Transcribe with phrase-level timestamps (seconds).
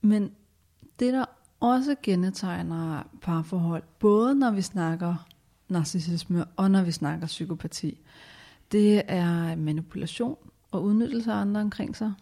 [0.00, 0.30] Men
[0.98, 1.24] det, der
[1.60, 5.26] også kendetegner parforhold, både når vi snakker
[5.68, 8.00] narcissisme og når vi snakker psykopati,
[8.72, 10.36] det er manipulation
[10.70, 12.12] og udnyttelse af andre omkring sig.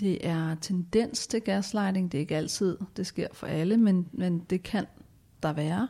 [0.00, 2.12] Det er tendens til gaslighting.
[2.12, 4.86] Det er ikke altid, det sker for alle, men, men det kan
[5.42, 5.88] der være.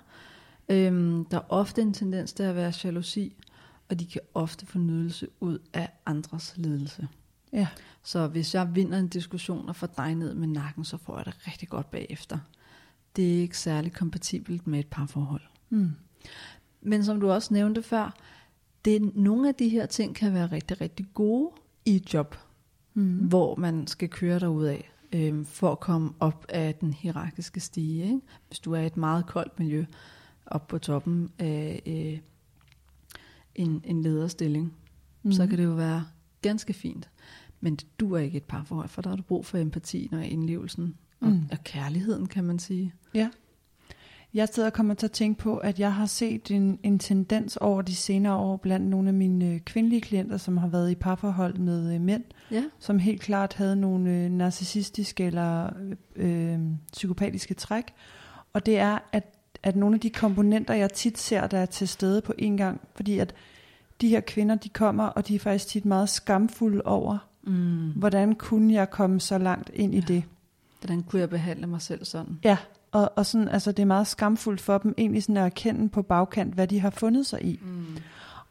[0.69, 3.37] Øhm, der er ofte en tendens til at være jalousi,
[3.89, 7.09] og de kan ofte få nydelse ud af andres lidelse.
[7.53, 7.69] Ja.
[8.03, 11.27] Så hvis jeg vinder en diskussion og får dig ned med nakken, så får jeg
[11.27, 12.39] det rigtig godt bagefter.
[13.17, 15.43] Det er ikke særlig kompatibelt med et parforhold.
[15.71, 15.91] Mm.
[16.81, 18.17] Men som du også nævnte før,
[18.85, 21.51] det, nogle af de her ting kan være rigtig, rigtig gode
[21.85, 22.37] i et job,
[22.95, 23.17] Mm.
[23.17, 28.05] hvor man skal køre derud af øh, for at komme op af den hierarkiske stige.
[28.05, 28.21] Ikke?
[28.49, 29.85] Hvis du er i et meget koldt miljø,
[30.47, 32.19] op på toppen af øh,
[33.55, 34.75] en, en lederstilling,
[35.23, 35.33] mm.
[35.33, 36.07] så kan det jo være
[36.43, 37.11] ganske fint.
[37.61, 40.97] Men det duer ikke et parforhold, for der har du brug for empatien og indlevelsen
[41.21, 41.41] og, Mm.
[41.53, 42.95] og kærligheden, kan man sige.
[43.15, 43.29] Ja.
[44.35, 47.57] Jeg sidder og kommer til at tænke på, at jeg har set en, en tendens
[47.57, 50.95] over de senere år blandt nogle af mine øh, kvindelige klienter, som har været i
[50.95, 52.65] parforhold med øh, mænd, Ja.
[52.79, 55.71] som helt klart havde nogle øh, narcissistiske eller
[56.17, 56.59] øh,
[56.93, 57.85] psykopatiske træk.
[58.53, 61.89] Og det er, at, at nogle af de komponenter, jeg tit ser, der er til
[61.89, 63.35] stede på en gang, fordi at
[64.01, 67.93] de her kvinder, de kommer, og de er faktisk tit meget skamfulde over, Mm.
[67.97, 70.25] hvordan kunne jeg komme så langt ind i det.
[70.81, 72.39] Hvordan kunne jeg behandle mig selv sådan?
[72.45, 72.57] Ja,
[72.93, 76.03] og, og sådan, altså, det er meget skamfuldt for dem egentlig sådan at erkende på
[76.03, 77.61] bagkant, hvad de har fundet sig i.
[77.63, 77.87] Mm.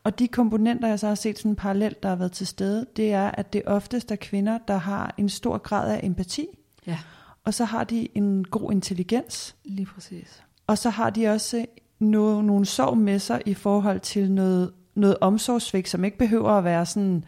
[0.03, 3.13] Og de komponenter, jeg så har set sådan parallelt, der har været til stede, det
[3.13, 6.47] er, at det oftest er kvinder, der har en stor grad af empati,
[6.87, 6.99] Ja,
[7.45, 10.43] og så har de en god intelligens, lige præcis.
[10.67, 11.65] og så har de også
[11.99, 16.63] no, nogle sorg med sig i forhold til noget, noget omsorgsvigt, som ikke behøver at
[16.63, 17.23] være sådan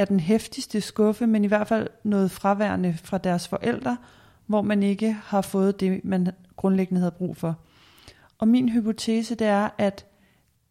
[0.00, 3.96] af den hæftigste skuffe, men i hvert fald noget fraværende fra deres forældre,
[4.46, 7.56] hvor man ikke har fået det, man grundlæggende havde brug for.
[8.38, 10.06] Og min hypotese, det er, at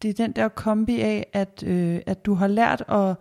[0.02, 3.16] det er den der kombi af, at, øh, at du har lært at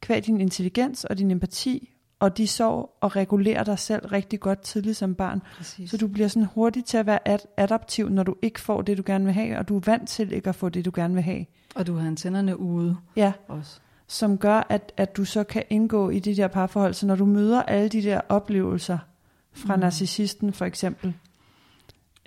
[0.00, 1.88] kvæg din intelligens og din empati,
[2.20, 5.42] og de sorg og regulere dig selv rigtig godt tidligt som barn.
[5.56, 5.90] præcis.
[5.90, 8.98] Så du bliver sådan hurtig til at være ad- adaptiv, når du ikke får det,
[8.98, 11.14] du gerne vil have, og du er vant til ikke at få det, du gerne
[11.14, 11.46] vil have.
[11.74, 13.80] Og du har antennerne ude Ja, også.
[14.12, 16.94] Som gør, at, at du så kan indgå i de der parforhold.
[16.94, 18.98] Så når du møder alle de der oplevelser
[19.52, 19.80] fra Mm.
[19.80, 21.14] narcissisten for eksempel,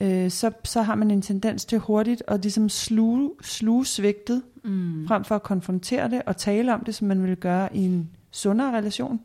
[0.01, 5.07] øh, så, så har man en tendens til hurtigt at ligesom sluge, sluge svigtet, Mm.
[5.07, 8.09] frem for at konfrontere det og tale om det, som man ville gøre i en
[8.31, 9.19] sundere relation.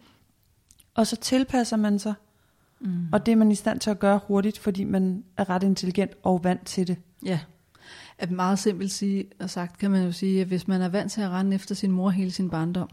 [0.95, 2.15] Og så tilpasser man sig,
[2.81, 3.07] Mm.
[3.13, 6.13] og det er man i stand til at gøre hurtigt, fordi man er ret intelligent
[6.23, 6.97] og vant til det.
[7.25, 7.41] Ja.
[8.23, 11.13] At meget simpelt sige, og sagt kan man jo sige, at hvis man er vant
[11.13, 12.89] til at rende efter sin mor hele sin barndom,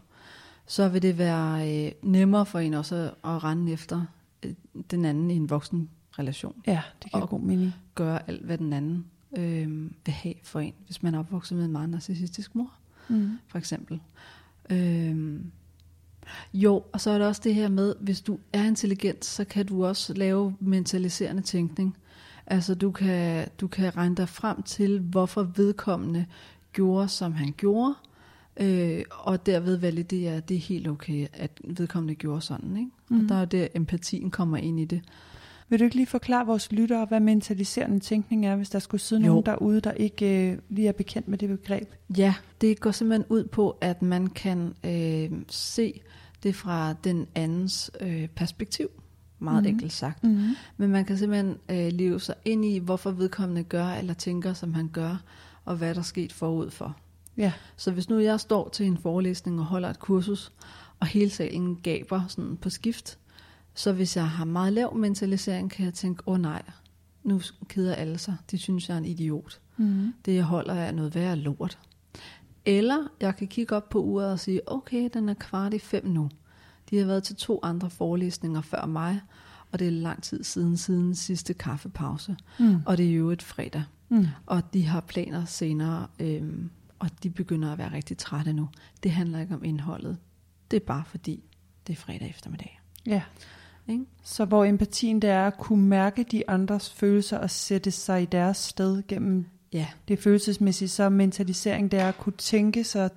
[0.66, 4.04] så vil det være øh, nemmere for en også at, at rende efter
[4.42, 4.54] øh,
[4.90, 6.54] den anden i en voksen relation.
[6.66, 7.74] Ja, det giver Og- god mening.
[7.94, 9.06] Gøre alt, hvad den anden
[9.38, 12.72] øh, vil have for en, hvis man er opvokset med en meget narcissistisk mor.
[13.10, 13.30] Mm.
[13.48, 14.00] for eksempel.
[14.70, 15.50] Øhm,
[16.54, 19.66] jo, og så er der også det her med, hvis du er intelligent, så kan
[19.66, 21.96] du også lave mentaliserende tænkning.
[22.50, 26.26] Altså du kan, du kan regne dig frem til, hvorfor vedkommende
[26.72, 27.94] gjorde, som han gjorde,
[28.60, 32.76] øh, og derved validere, at det er helt okay, at vedkommende gjorde sådan.
[32.76, 32.90] Ikke?
[33.08, 33.16] Mm.
[33.16, 33.24] Mhm.
[33.24, 35.02] Og der er der, empatien kommer ind i det.
[35.68, 39.22] Vil du ikke lige forklare vores lyttere, hvad mentaliserende tænkning er, hvis der skulle sidde
[39.22, 39.28] Jo.
[39.28, 41.94] nogen derude, der ikke øh, lige er bekendt med det begreb?
[42.18, 46.00] Ja, det går simpelthen ud på, at man kan øh, se
[46.42, 48.88] det fra den andens øh, perspektiv.
[49.38, 49.68] Meget mm.
[49.68, 50.24] enkelt sagt.
[50.24, 50.54] Mm-hmm.
[50.76, 54.74] Men man kan simpelthen øh, leve sig ind i, hvorfor vedkommende gør eller tænker, som
[54.74, 55.22] han gør,
[55.64, 56.96] og hvad der er sket forud for.
[57.36, 57.52] Ja.
[57.76, 60.52] Så hvis nu jeg står til en forelæsning og holder et kursus,
[61.00, 63.18] og hele salen gaber sådan på skift,
[63.74, 66.62] så hvis jeg har meget lav mentalisering, kan jeg tænke, åh oh, nej,
[67.22, 68.36] nu keder alle sig.
[68.50, 69.60] De synes, jeg er en idiot.
[69.76, 70.14] Mm-hmm.
[70.24, 71.78] Det jeg holder er noget værre lort.
[72.64, 76.06] Eller jeg kan kigge op på uret og sige, okay, den er kvart i fem
[76.06, 76.30] nu.
[76.90, 79.20] De har været til to andre forelæsninger før mig,
[79.72, 82.36] og det er lang tid siden siden sidste kaffepause.
[82.58, 82.76] Mm.
[82.86, 83.84] Og det er jo et fredag.
[84.08, 84.26] Mm.
[84.46, 88.68] Og de har planer senere, øhm, og de begynder at være rigtig trætte nu.
[89.02, 90.18] Det handler ikke om indholdet.
[90.70, 91.44] Det er bare fordi,
[91.86, 92.80] det er fredag eftermiddag.
[93.06, 93.22] Ja.
[93.88, 94.04] Ikke?
[94.24, 98.26] Så hvor empatien det er at kunne mærke de andres følelser og sætte sig i
[98.26, 103.10] deres sted gennem Ja, det følelsesmæssige, så mentalisering det er at kunne tænke sig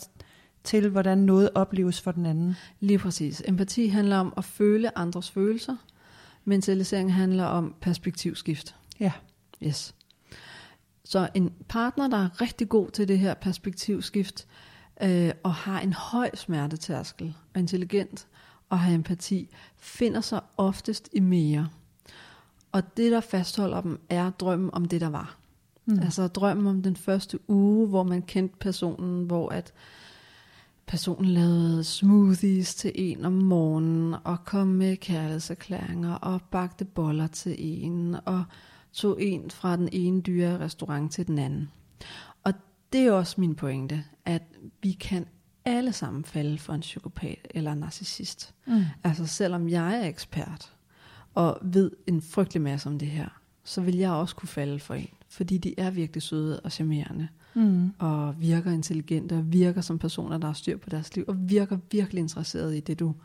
[0.64, 2.56] til, hvordan noget opleves for den anden.
[2.80, 3.44] lige præcis.
[3.46, 5.76] Empati handler om at føle andres følelser.
[6.46, 8.76] Mentalisering handler om perspektivskift.
[9.00, 9.12] Ja.
[9.64, 9.96] Yes.
[11.04, 14.48] Så en partner, der er rigtig god til det her perspektivskift,
[15.04, 18.28] øh, og har en høj smertetærskel, og intelligent,
[18.70, 21.70] og har empati, finder sig oftest i mere.
[22.72, 25.38] Og det, der fastholder dem, er drømmen om det, der var.
[25.86, 26.00] Mm.
[26.00, 29.74] Altså drømmen om den første uge, hvor man kendte personen, hvor at
[30.92, 37.56] personen lavede smoothies til en om morgenen, og kom med kærlighedserklæringer, og bagte boller til
[37.60, 38.44] en, og
[38.94, 41.70] tog en fra den ene dyre restaurant til den anden.
[42.44, 42.54] Og
[42.94, 44.44] det er også min pointe, at
[44.82, 45.26] vi kan
[45.66, 48.54] alle sammen falde for en psykopat eller en narcissist.
[48.68, 48.84] Mm.
[49.04, 50.74] Altså selvom jeg er ekspert
[51.34, 54.94] og ved en frygtelig masse om det her, så vil jeg også kunne falde for
[54.94, 55.10] en.
[55.30, 57.94] Fordi de er virkelig søde og charmerende, Mm.
[58.00, 61.78] og virker intelligente, og virker som personer, der har styr på deres liv, og virker
[61.92, 63.16] virkelig interesseret i det, du,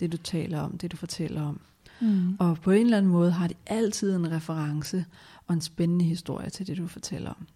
[0.00, 1.60] det, du taler om, det, du fortæller om.
[2.00, 2.36] Mm.
[2.38, 5.04] Og på en eller anden måde har de altid en reference
[5.46, 7.46] og en spændende historie til det, du fortæller om.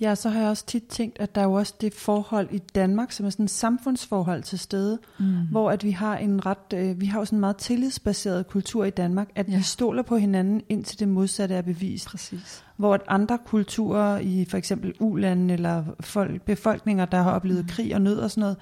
[0.00, 2.58] Ja, så har jeg også tit tænkt, at der er jo også det forhold i
[2.58, 5.24] Danmark, som er sådan et samfundsforhold til stede, Mm.
[5.50, 8.84] hvor at vi har en ret, øh, vi har jo sådan en meget tillidsbaseret kultur
[8.84, 9.56] i Danmark, at ja.
[9.56, 12.06] Vi stoler på hinanden, indtil det modsatte er bevist.
[12.06, 12.64] Præcis.
[12.82, 17.68] Hvor andre kulturer i for eksempel ulande eller folk, befolkninger, der har oplevet Mm.
[17.68, 18.56] krig og nød og sådan noget,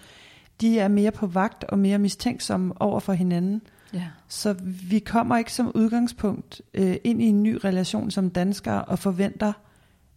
[0.61, 3.63] de er mere på vagt og mere mistænksomme over for hinanden.
[3.95, 4.05] Ja.
[4.29, 4.57] Så
[4.91, 9.53] vi kommer ikke som udgangspunkt øh, ind i en ny relation som danskere og forventer,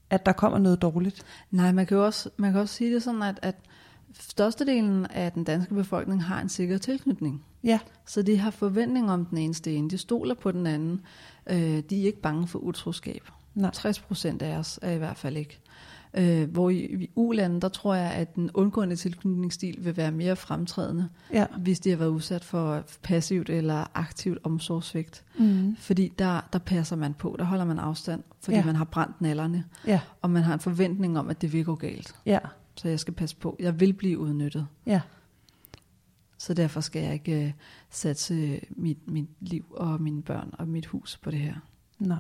[0.09, 1.23] at der kommer noget dårligt.
[1.51, 3.55] Nej, man kan jo også, man kan også sige det sådan, at, at
[4.19, 7.45] størstedelen af den danske befolkning har en sikker tilknytning.
[7.63, 9.89] Ja, Så de har forventning om den ene sten.
[9.89, 11.01] De stoler på den anden.
[11.49, 13.21] Øh, de er ikke bange for utroskab.
[13.55, 13.71] Nej.
[13.73, 15.59] 60 procent af os er i hvert fald ikke.
[16.17, 20.35] Øh, hvor i, i U-landet, der tror jeg, at den undgående tilknytningsstil vil være mere
[20.35, 21.45] fremtrædende, Ja.
[21.57, 25.23] hvis de har været udsat for passivt eller aktivt omsorgsvigt.
[25.39, 25.75] Mm.
[25.75, 28.59] Fordi der, der passer man på, der holder man afstand, fordi Ja.
[28.61, 28.65] ja.
[28.65, 31.75] man har brændt nallerne, Ja, og man har en forventning om, at det vil gå
[31.75, 32.15] galt.
[32.25, 32.39] ja,
[32.75, 33.55] Så jeg skal passe på.
[33.59, 34.67] Jeg vil blive udnyttet.
[34.85, 35.01] ja.
[36.37, 37.51] Så derfor skal jeg ikke øh,
[37.89, 41.53] satse mit, mit liv og mine børn og mit hus på det her.
[41.99, 42.17] Nej.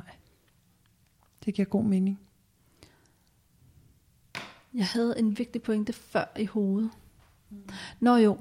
[1.45, 2.19] Det giver god mening.
[4.73, 6.89] Jeg havde en vigtig pointe før i hovedet.
[7.99, 8.37] Nå jo,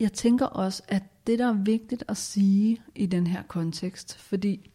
[0.00, 4.70] jeg tænker også, at det der er vigtigt at sige i den her kontekst, fordi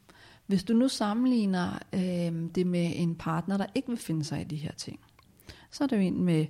[0.45, 4.43] hvis du nu sammenligner øh, det med en partner, der ikke vil finde sig i
[4.43, 4.99] de her ting,
[5.71, 6.45] så er det jo en med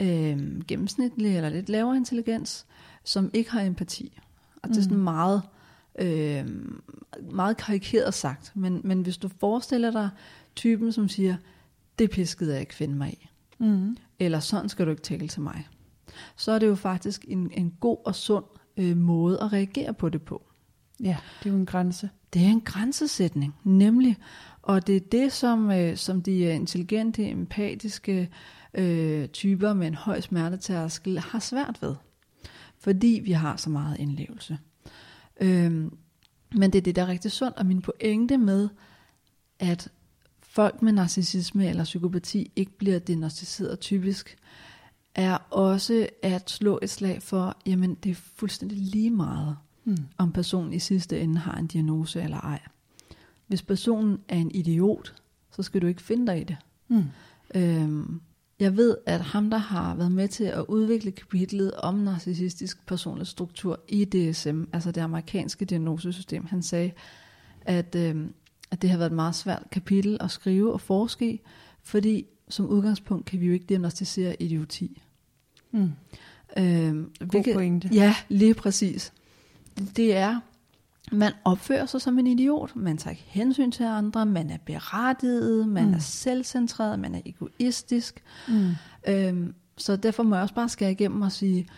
[0.00, 2.66] øh, gennemsnitlig eller lidt lavere intelligens,
[3.04, 4.18] som ikke har empati.
[4.62, 5.42] Og det er sådan meget,
[5.98, 6.46] øh,
[7.32, 10.10] meget karikeret sagt, men, men hvis du forestiller dig
[10.56, 11.36] typen, som siger,
[11.98, 13.28] det piskede jeg ikke finde mig i,
[13.58, 13.96] Mm.
[14.18, 15.68] eller sådan skal du ikke tale til mig,
[16.36, 18.44] så er det jo faktisk en, en god og sund
[18.76, 20.42] øh, måde at reagere på det på.
[21.02, 22.10] Ja, det er jo en grænse.
[22.32, 24.16] Det er en grænsesætning, nemlig.
[24.62, 28.30] Og det er det, som, øh, som de øh, intelligente, empatiske
[28.74, 31.94] øh, typer med en høj smertetærskel har svært ved.
[32.78, 34.58] Fordi vi har så meget indlevelse.
[35.42, 35.96] Øhm,
[36.54, 37.56] men det er det, der er rigtig sundt.
[37.56, 38.68] Og min pointe med,
[39.58, 39.88] at
[40.42, 44.36] folk med narcissisme eller psykopati ikke bliver diagnostiseret typisk,
[45.14, 49.96] er også at slå et slag for, jamen det er fuldstændig lige meget, Mm.
[50.18, 52.60] om personen i sidste ende har en diagnose eller ej.
[53.46, 55.14] Hvis personen er en idiot,
[55.50, 56.56] så skal du ikke finde dig i det.
[56.88, 57.04] Mm.
[57.54, 58.20] Øhm,
[58.62, 63.80] jeg ved, at ham, der har været med til at udvikle kapitlet om narcissistisk personlighedsstruktur
[63.88, 66.92] i DSM, altså det amerikanske diagnosesystem, han sagde,
[67.62, 68.34] at, øhm,
[68.70, 71.40] at det har været et meget svært kapitel at skrive og forske i,
[71.82, 75.02] fordi som udgangspunkt kan vi jo ikke diagnostisere idioti.
[75.70, 75.90] Mm.
[76.58, 77.88] Øhm, God pointe.
[77.92, 79.12] Ja, lige præcis.
[79.96, 80.40] Det er,
[81.12, 85.68] man opfører sig som en idiot, man tager ikke hensyn til andre, man er berettiget,
[85.68, 85.94] man Mm.
[85.94, 88.22] er selvcentreret, man er egoistisk.
[88.48, 88.70] Mm.
[89.08, 91.68] Øhm, så derfor må jeg også bare skære igennem og sige,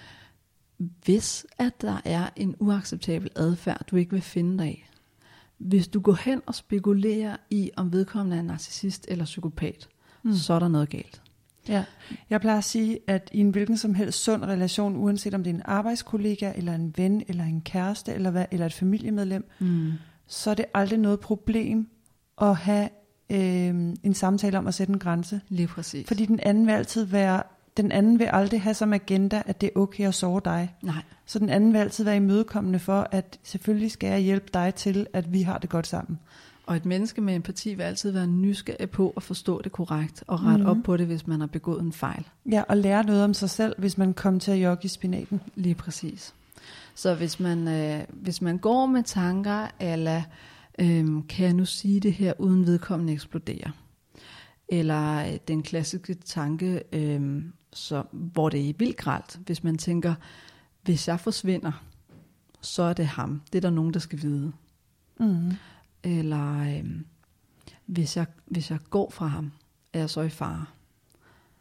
[1.04, 4.84] hvis at der er en uacceptabel adfærd, du ikke vil finde dig i,
[5.58, 9.88] hvis du går hen og spekulerer i, om vedkommende er narcissist eller psykopat,
[10.22, 10.32] mm.
[10.34, 11.22] så er der noget galt.
[11.68, 11.84] Ja,
[12.30, 15.50] jeg plejer at sige, at i en hvilken som helst sund relation, uanset om det
[15.50, 19.92] er en arbejdskollega, eller en ven, eller en kæreste, eller, hvad, eller et familiemedlem, Mm.
[20.26, 21.88] så er det aldrig noget problem
[22.40, 22.88] at have
[23.30, 25.40] øh, en samtale om at sætte en grænse.
[25.48, 26.06] Lige præcis.
[26.06, 27.42] Fordi den anden vil altid være,
[27.76, 30.74] den anden vil aldrig have som agenda, at det er okay at sove dig.
[30.82, 34.74] Nej, Så den anden vil altid være imødekommende for, at selvfølgelig skal jeg hjælpe dig
[34.74, 36.18] til, at vi har det godt sammen.
[36.66, 40.40] Og et menneske med empati vil altid være nysgerrig på at forstå det korrekt og
[40.42, 40.72] rette Mhm.
[40.72, 40.78] mm.
[40.78, 42.28] op på det, hvis man har begået en fejl.
[42.50, 45.40] Ja, og lære noget om sig selv, hvis man kommer til at jogge i spinaten.
[45.54, 46.34] Lige præcis.
[46.94, 50.22] Så hvis man, øh, hvis man går med tanker, eller
[50.78, 53.70] øh, kan jeg nu sige det her, uden vedkommende eksploderer?
[54.68, 57.42] Eller øh, den klassiske tanke, øh,
[57.72, 60.14] så, hvor det er vildt gralt, hvis man tænker,
[60.82, 61.72] hvis jeg forsvinder,
[62.60, 63.42] så er det ham.
[63.52, 64.52] Det er der nogen, der skal vide.
[65.20, 65.52] Mm.
[66.04, 67.00] Eller øh,
[67.86, 69.52] hvis, jeg, hvis jeg går fra ham,
[69.92, 70.64] er jeg så i fare?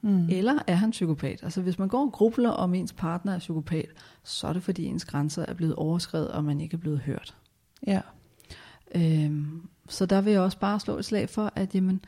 [0.01, 0.29] Mm.
[0.29, 1.39] Eller er han psykopat?
[1.43, 3.89] Altså hvis man går og grubler om ens partner er psykopat,
[4.23, 7.38] så er det fordi ens grænser er blevet overskrevet, og man ikke er blevet hørt.
[7.88, 8.01] Ja.
[8.95, 12.05] Øhm, så der vil jeg også bare slå et slag for, at jamen,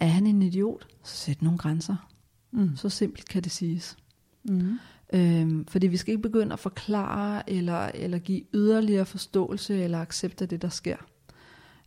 [0.00, 2.08] er han en idiot, så sæt nogle grænser.
[2.50, 2.76] Mm.
[2.76, 3.96] Så simpelt kan det siges.
[4.44, 4.78] Mm.
[5.12, 10.42] Øhm, fordi vi skal ikke begynde at forklare, eller, eller give yderligere forståelse, eller accept
[10.42, 10.96] af det, der sker.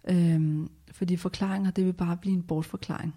[0.07, 3.15] Øhm, fordi forklaringer, det vil bare blive en bortforklaring.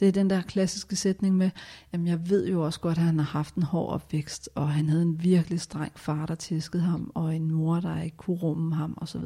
[0.00, 1.50] Det er den der klassiske sætning med,
[1.92, 4.88] jamen jeg ved jo også godt, at han har haft en hård opvækst, og han
[4.88, 8.74] havde en virkelig streng far, der tæskede ham, og en mor, der ikke kunne rumme
[8.74, 9.20] ham, osv.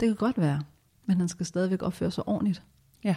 [0.00, 0.62] Det kan godt være,
[1.06, 2.62] men han skal stadigvæk opføre sig ordentligt.
[3.04, 3.16] Ja.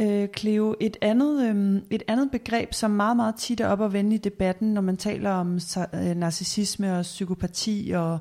[0.00, 3.92] Øh, Cleo, et andet, øh, et andet begreb, som meget, meget tit er op og
[3.92, 5.54] vende i debatten, når man taler om
[5.94, 8.20] øh, narcissisme og psykopati og øh,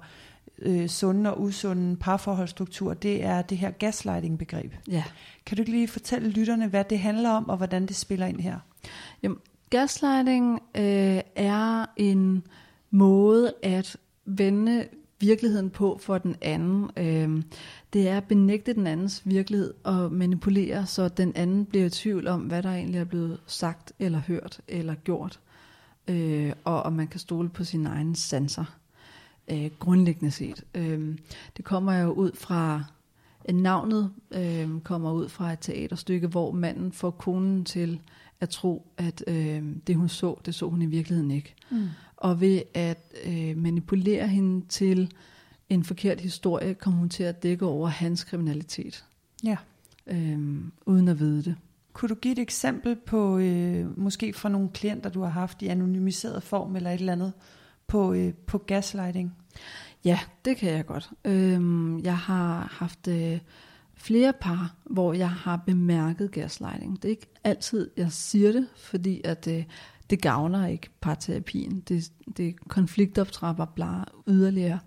[0.87, 4.73] sunde og usunde parforholdsstruktur, det er det her gaslighting-begreb.
[4.87, 5.03] Ja.
[5.45, 8.39] Kan du ikke lige fortælle lytterne, hvad det handler om, og hvordan det spiller ind
[8.39, 8.59] her?
[9.23, 9.37] Jamen,
[9.69, 12.43] gaslighting øh, er en
[12.91, 14.87] måde at vende
[15.19, 16.89] virkeligheden på for den anden.
[16.97, 17.43] Øh,
[17.93, 22.27] det er at benægte den andens virkelighed og manipulere, så den anden bliver i tvivl
[22.27, 25.39] om, hvad der egentlig er blevet sagt, eller hørt, eller gjort.
[26.07, 28.65] Øh, og om man kan stole på sine egne sanser,
[29.47, 30.63] øh, grundlæggende set.
[30.75, 31.17] Øh,
[31.57, 32.83] det kommer jo ud fra,
[33.51, 37.99] navnet øh, kommer ud fra et teaterstykke, hvor manden får konen til
[38.39, 41.55] at tro, at øh, det hun så, det så hun i virkeligheden ikke.
[41.71, 41.87] Mm.
[42.17, 45.13] Og ved at øh, manipulere hende til
[45.69, 49.05] en forkert historie, kommer hun til at dække over hans kriminalitet.
[49.43, 49.57] Ja.
[50.07, 51.55] Øhm, uden at vide det.
[51.93, 55.67] Kunne du give et eksempel på, øh, måske fra nogle klienter, du har haft i
[55.67, 57.33] anonymiseret form eller et eller andet,
[57.87, 59.35] på, øh, på gaslighting?
[60.05, 61.09] Ja, det kan jeg godt.
[61.25, 63.39] Øhm, jeg har haft øh,
[63.95, 67.01] flere par, hvor jeg har bemærket gaslighting.
[67.01, 69.63] Det er ikke altid, jeg siger det, fordi at øh,
[70.09, 71.79] det gavner ikke parterapien.
[71.79, 74.79] Det, det konfliktoptrapper bare yderligere.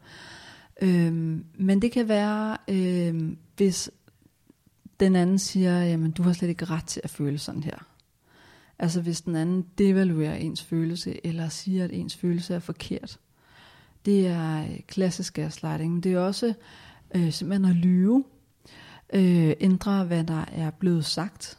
[0.83, 3.91] Øhm, men det kan være, øhm, hvis
[5.01, 7.87] den anden siger, jamen du har slet ikke ret til at føle sådan her.
[8.79, 13.19] Altså hvis den anden devaluerer ens følelse, eller siger, at ens følelse er forkert.
[14.05, 16.55] Det er øh, klassisk gaslighting, men det er også
[17.15, 18.25] øh, simpelthen at lyve,
[19.15, 21.59] øh, ændre hvad der er blevet sagt,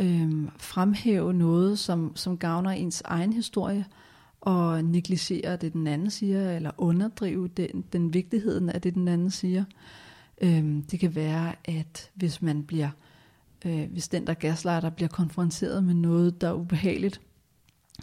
[0.00, 3.84] øh, fremhæve noget, som, som gavner ens egen historie,
[4.40, 9.30] og negligere det, den anden siger, eller underdrive den, den vigtigheden af det, den anden
[9.30, 9.64] siger.
[10.42, 13.13] Øh, det kan være, at hvis man bliver, øh,
[13.64, 17.20] øh, hvis den der gaslighter bliver konfronteret med noget, der er ubehageligt,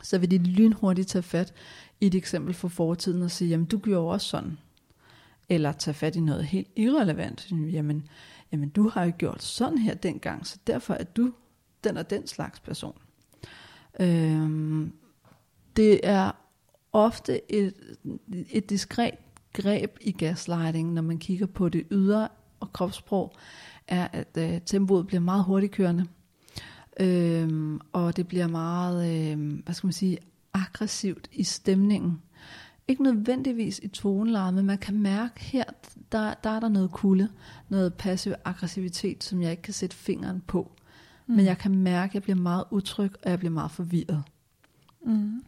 [0.03, 1.53] så vil de lynhurtigt tage fat
[2.01, 4.57] i et eksempel fra fortiden og sige, jamen du gjorde også sådan.
[5.49, 7.51] Eller tage fat i noget helt irrelevant.
[7.51, 8.07] Jamen,
[8.51, 11.33] jamen du har jo gjort sådan her dengang, så derfor er du
[11.83, 12.97] den og den slags person.
[13.99, 14.93] Øhm,
[15.75, 16.31] det er
[16.93, 17.73] ofte et,
[18.49, 19.13] et diskret
[19.53, 22.27] greb i gaslighting, når man kigger på det ydre
[22.59, 23.33] og kropssprog,
[23.91, 26.05] er, at øh, tempoet bliver meget hurtigt kørende.
[26.99, 30.17] Øhm, og det bliver meget, øh, hvad skal man sige,
[30.53, 32.21] aggressivt i stemningen.
[32.87, 35.63] Ikke nødvendigvis i tonelejet, men man kan mærke her,
[36.11, 37.29] der, der er der noget kulde,
[37.69, 40.71] noget passiv aggressivitet, som jeg ikke kan sætte fingeren på.
[41.27, 41.35] Mm.
[41.35, 44.23] Men jeg kan mærke, at jeg bliver meget utryg, og jeg bliver meget forvirret.
[45.05, 45.43] Mm.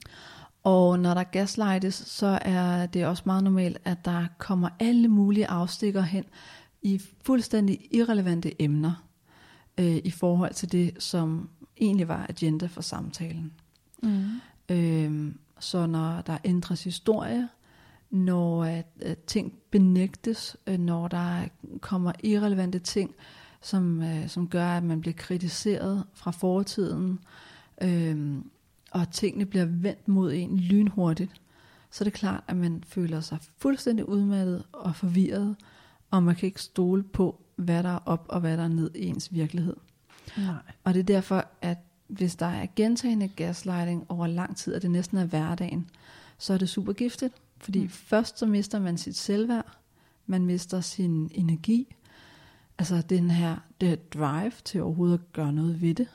[0.63, 5.47] Og når der gaslightes, så er det også meget normalt, at der kommer alle mulige
[5.47, 6.23] afstikker hen
[6.83, 9.07] i fuldstændig irrelevante emner
[9.77, 13.53] øh, i forhold til det, som egentlig var agenda for samtalen.
[14.03, 14.25] Mm.
[14.69, 17.49] Øh, så når der ændres historie,
[18.09, 21.47] når at, at ting benægtes, øh, når der
[21.81, 23.15] kommer irrelevante ting,
[23.61, 27.19] som, øh, som gør, at man bliver kritiseret fra fortiden,
[27.81, 28.37] øh,
[28.91, 31.31] og tingene bliver vendt mod en lynhurtigt,
[31.91, 35.55] så er det klart, at man føler sig fuldstændig udmattet og forvirret,
[36.13, 38.91] og man kan ikke stole på, hvad der er op og hvad der er ned
[38.95, 39.75] i ens virkelighed.
[40.37, 40.55] Nej.
[40.83, 41.77] Og det er derfor, at
[42.07, 45.89] hvis der er gentagende gaslighting over lang tid, og det næsten er hverdagen,
[46.37, 47.33] så er det super giftigt.
[47.57, 47.89] Fordi mm.
[47.89, 49.77] først så mister man sit selvværd,
[50.25, 51.95] man mister sin energi,
[52.77, 56.07] altså den her det drive til overhovedet at gøre noget ved det.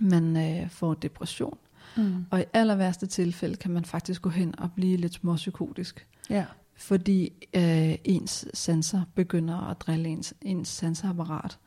[0.00, 1.58] Man øh, får depression,
[1.96, 2.26] Mm.
[2.30, 6.06] og i aller værste tilfælde kan man faktisk gå hen og blive lidt småpsykotisk.
[6.30, 6.44] Ja.
[6.80, 11.58] Fordi øh, ens sanser begynder at drille ens, ens sanseapparat.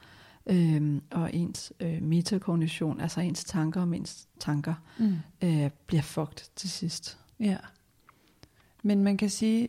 [0.48, 5.15] Øh, og ens øh, metakognition, altså ens tanker om ens tanker, Mm.
[5.43, 7.17] øh, bliver fucked til sidst.
[7.39, 7.58] Ja.
[8.84, 9.67] Men man kan sige,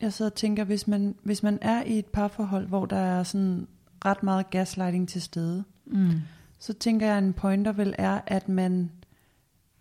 [0.00, 3.22] jeg sidder og tænker, hvis man, hvis man er i et parforhold, hvor der er
[3.22, 3.66] sådan
[4.04, 6.10] ret meget gaslighting til stede, Mm.
[6.58, 8.90] så tænker jeg, at en pointer vel er, at man,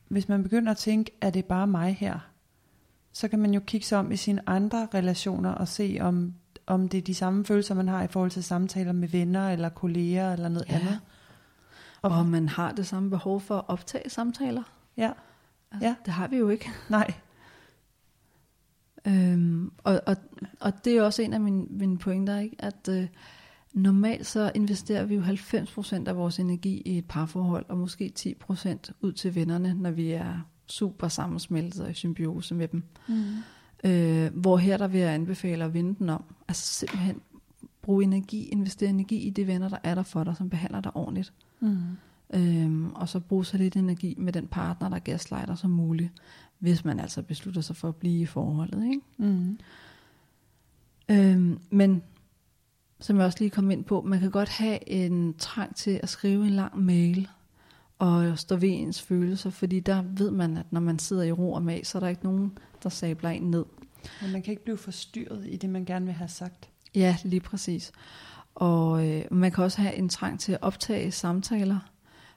[0.08, 2.20] hvis man begynder at tænke, at det er bare mig her,
[3.14, 6.34] så kan man jo kigge sig om i sine andre relationer og se, om,
[6.68, 9.70] om det er de samme følelser, man har i forhold til samtaler med venner eller
[9.70, 10.76] kolleger eller noget Ja.
[10.80, 11.00] andet.
[12.02, 14.64] Og om man har det samme behov for at optage samtaler.
[14.98, 15.12] Ja,
[15.72, 15.96] Altså, Ja.
[16.06, 16.70] Det har vi jo ikke.
[16.90, 17.14] nej.
[19.08, 20.16] Øhm, og, og,
[20.60, 22.56] og det er også en af mine, mine pointer, ikke?
[22.60, 23.08] at øh,
[23.74, 28.92] normalt så investerer vi jo 90% af vores energi i et parforhold, og måske 10%
[29.02, 32.84] ud til vennerne, når vi er super sammensmeltet og i symbiose med dem.
[33.08, 33.24] Mm.
[33.84, 36.24] Øh, hvor her der vil jeg anbefale at vende den om.
[36.48, 37.22] Altså simpelthen
[37.82, 40.96] bruge energi, investere energi i de venner, der er der for dig, som behandler dig
[40.96, 41.34] ordentligt.
[41.60, 41.78] Mm.
[42.34, 46.12] Øhm, og så bruge så lidt energi med den partner, der gaslighter som muligt,
[46.60, 48.86] hvis man altså beslutter sig for at blive i forholdet.
[48.86, 49.02] Ikke?
[49.18, 49.58] Mm.
[51.12, 52.04] Øhm, men
[53.00, 56.10] som jeg også lige kom ind på, man kan godt have en trang til at
[56.10, 57.30] skrive en lang mail
[58.00, 61.54] og stå ved ens følelser, fordi der ved man, at når man sidder i ro
[61.54, 63.66] og mag, så er der ikke nogen, der sabler en ned.
[64.22, 66.70] Men man kan ikke blive forstyrret i det, man gerne vil have sagt.
[66.96, 67.92] Ja, lige præcis.
[68.56, 71.80] Og øh, man kan også have en trang til at optage samtaler,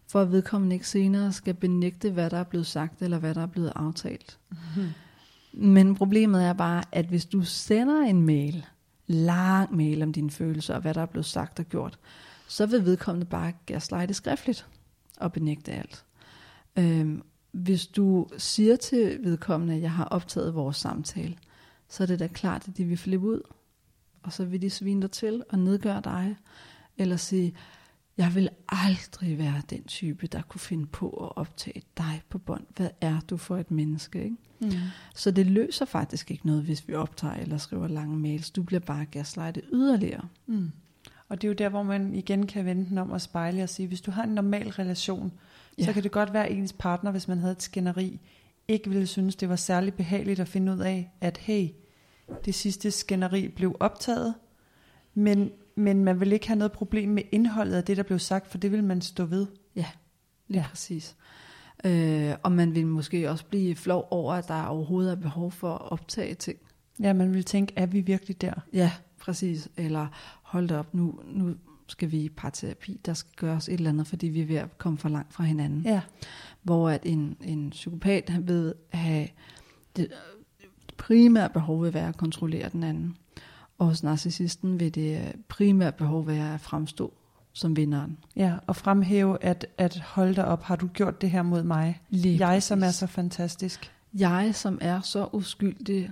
[0.07, 3.43] for at vedkommende ikke senere skal benægte, hvad der er blevet sagt, eller hvad der
[3.43, 4.39] er blevet aftalt.
[4.77, 4.89] Mm.
[5.53, 8.67] Men problemet er bare, at hvis du sender en mail,
[9.07, 11.99] lang mail om dine følelser, og hvad der er blevet sagt og gjort,
[12.49, 14.67] så vil vedkommende bare gaslighte skriftligt
[15.17, 16.05] og benægte alt.
[16.79, 21.37] Øhm, hvis du siger til vedkommende, at jeg har optaget vores samtale,
[21.89, 23.41] så er det da klart, at de vil flippe ud,
[24.23, 26.37] og så vil de svine dig til og nedgøre dig,
[26.99, 27.55] eller sige,
[28.17, 32.67] jeg vil aldrig være den type, der kunne finde på at optage dig på bånd.
[32.77, 34.37] Hvad er du for et menneske, ikke?
[34.61, 34.71] Mm.
[35.15, 38.51] Så det løser faktisk ikke noget, hvis vi optager eller skriver lange mails.
[38.51, 40.29] Du bliver bare gaslightet yderligere.
[40.47, 40.71] Mm.
[41.29, 43.69] Og det er jo der, hvor man igen kan vende den om og spejle og
[43.69, 45.33] sige, hvis du har en normal relation,
[45.79, 45.85] ja.
[45.85, 48.21] så kan det godt være, at ens partner, hvis man havde et skænderi,
[48.69, 51.69] ikke ville synes, det var særlig behageligt at finde ud af, at hey,
[52.45, 54.35] det sidste skænderi blev optaget,
[55.15, 58.47] men, men man vil ikke have noget problem med indholdet af det, der blev sagt,
[58.47, 59.47] for det vil man stå ved.
[59.47, 59.87] Lige Ja.
[60.51, 60.65] ja.
[60.71, 61.17] præcis.
[61.85, 65.75] Øh, og man vil måske også blive flov over, at der overhovedet er behov for
[65.75, 66.59] at optage ting.
[67.01, 68.53] Ja, man vil tænke, er vi virkelig der?
[68.73, 69.69] Ja, præcis.
[69.77, 70.07] Eller
[70.47, 71.55] hold da op, nu, nu
[71.89, 73.01] skal vi i parterapi.
[73.07, 75.45] Der skal gøres et eller andet, fordi vi er ved at komme for langt fra
[75.45, 75.83] hinanden.
[75.83, 76.01] Ja,
[76.63, 79.29] Hvor at en, en psykopat ved have
[79.97, 80.09] det
[80.97, 83.17] primære behov vil være at kontrollere den anden.
[83.79, 87.13] Og hos narcissisten vil det primære behov være at fremstå
[87.53, 88.19] som vinderen.
[88.37, 92.01] ja og fremhæve, at, at hold da op, har du gjort det her mod mig?
[92.11, 92.99] Lige Jeg, som er præcis.
[92.99, 93.93] så fantastisk.
[94.15, 96.11] Jeg, som er så uskyldig,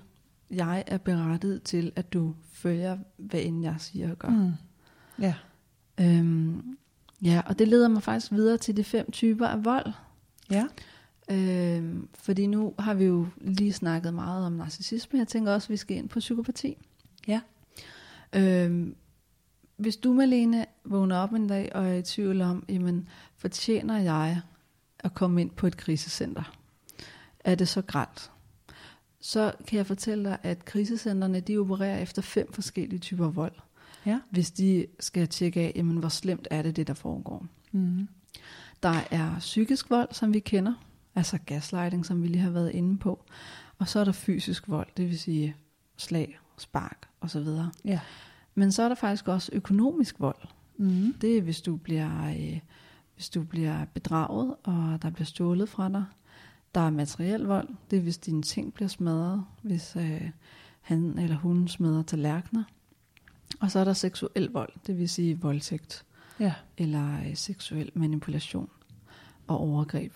[0.50, 4.28] jeg er berettiget til, at du følger, hvad end jeg siger og gør.
[4.28, 4.52] Mm.
[5.18, 5.34] Ja,
[6.00, 6.76] Øhm,
[7.22, 9.92] ja, og det leder mig faktisk videre til de fem typer af vold.
[10.50, 10.66] ja.
[11.30, 15.18] Øhm, fordi nu har vi jo lige snakket meget om narcissisme.
[15.18, 16.76] Jeg tænker også, at vi skal ind på psykopati.
[17.28, 17.40] Ja.
[18.32, 18.96] Øhm,
[19.76, 24.40] hvis du, Malene, vågner op en dag og er i tvivl om, jamen, fortjener jeg
[24.98, 26.54] at komme ind på et krisecenter?
[27.40, 28.30] Er det så grædt?
[29.24, 33.52] Så kan jeg fortælle dig, at krisecentrene, de opererer efter fem forskellige typer vold.
[34.06, 34.20] Ja.
[34.30, 37.46] Hvis de skal tjekke af, jamen, hvor slemt er det, det der foregår.
[37.72, 38.08] Mm.
[38.82, 40.74] Der er psykisk vold, som vi kender,
[41.14, 43.24] altså gaslighting, som vi lige har været inde på.
[43.78, 45.56] Og så er der fysisk vold, det vil sige
[45.96, 47.46] slag, spark osv.
[47.84, 48.00] Ja.
[48.54, 50.48] Men så er der faktisk også økonomisk vold.
[50.76, 51.14] Mm.
[51.20, 52.58] Det er, hvis du bliver, øh,
[53.14, 56.04] hvis du bliver bedraget, og der bliver stjålet fra dig.
[56.74, 60.30] Der er materiel vold, det er, hvis dine ting bliver smadret, hvis øh,
[60.80, 62.64] han eller hun smadrer tallerkener.
[63.60, 66.04] Og så er der seksuel vold, det vil sige voldtægt
[66.40, 66.54] Ja.
[66.78, 68.68] eller øh, seksuel manipulation
[69.46, 70.12] og overgreb.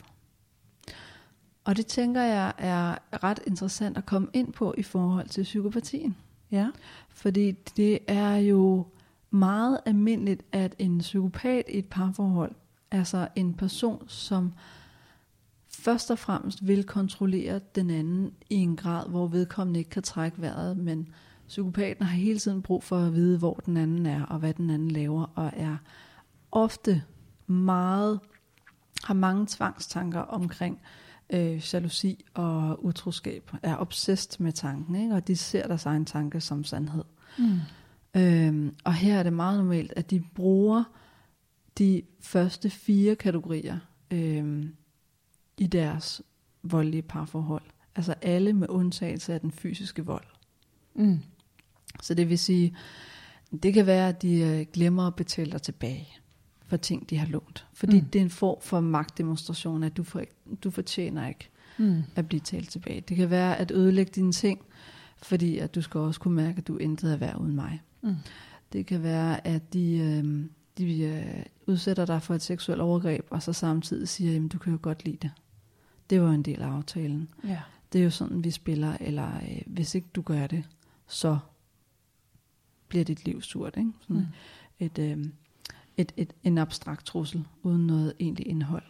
[1.64, 6.16] Og det tænker jeg er ret interessant at komme ind på i forhold til psykopatien.
[6.50, 6.68] Ja.
[7.08, 8.86] Fordi det er jo
[9.30, 12.54] meget almindeligt, at en psykopat i et parforhold,
[12.90, 14.52] altså en person, som
[15.78, 20.40] først og fremmest vil kontrollere den anden i en grad, hvor vedkommende ikke kan trække
[20.40, 21.08] vejret, men
[21.48, 24.70] psykopaten har hele tiden brug for at vide, hvor den anden er, og hvad den
[24.70, 25.76] anden laver, og er
[26.52, 27.02] ofte
[27.46, 28.20] meget,
[29.04, 30.80] har mange tvangstanker omkring
[31.30, 35.14] øh, jalousi og utroskab, er obsessed med tanken, ikke?
[35.14, 37.04] og de ser deres egen tanke som sandhed.
[37.38, 37.60] Mm.
[38.16, 40.84] Øhm, og her er det meget normalt, at de bruger
[41.78, 43.78] de første fire kategorier
[44.10, 44.74] øhm,
[45.58, 46.22] i deres
[46.62, 47.62] voldelige parforhold.
[47.96, 50.24] Altså alle med undtagelse af den fysiske vold.
[50.94, 51.18] Mm.
[52.02, 52.76] Så det vil sige,
[53.62, 56.08] det kan være, at de øh, glemmer at betale dig tilbage
[56.66, 57.66] for ting, de har lånt.
[57.72, 58.02] Fordi Mm.
[58.04, 58.08] mm.
[58.10, 60.22] det er en form for magtdemonstration, at du, for,
[60.64, 62.02] du fortjener ikke Mm.
[62.16, 63.00] at blive talt tilbage.
[63.00, 64.60] Det kan være at ødelægge dine ting,
[65.22, 67.82] fordi at du skal også kunne mærke, at du intet er værd uden mig.
[68.02, 68.14] Mm.
[68.72, 70.44] Det kan være, at de, øh,
[70.78, 74.72] de øh, udsætter dig for et seksuelt overgreb, og så samtidig siger, at du kan
[74.72, 75.30] jo godt lide det.
[76.10, 77.28] Det var en del af aftalen.
[77.44, 77.60] Ja.
[77.92, 80.64] Det er jo sådan, vi spiller, eller øh, hvis ikke du gør det,
[81.06, 81.38] så
[82.88, 83.76] bliver dit liv surt.
[83.76, 83.92] Ikke?
[84.00, 84.26] Sådan mm.
[84.78, 85.24] et, øh,
[85.96, 88.82] et, et, en abstrakt trussel, uden noget egentlig indhold.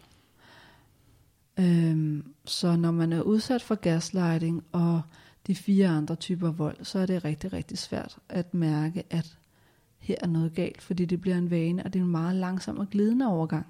[1.58, 5.02] Øhm, så når man er udsat for gaslighting og
[5.46, 9.38] de fire andre typer vold, så er det rigtig, rigtig svært at mærke, at
[9.98, 12.78] her er noget galt, fordi det bliver en vane, og det er en meget langsom
[12.78, 13.66] og glidende overgang.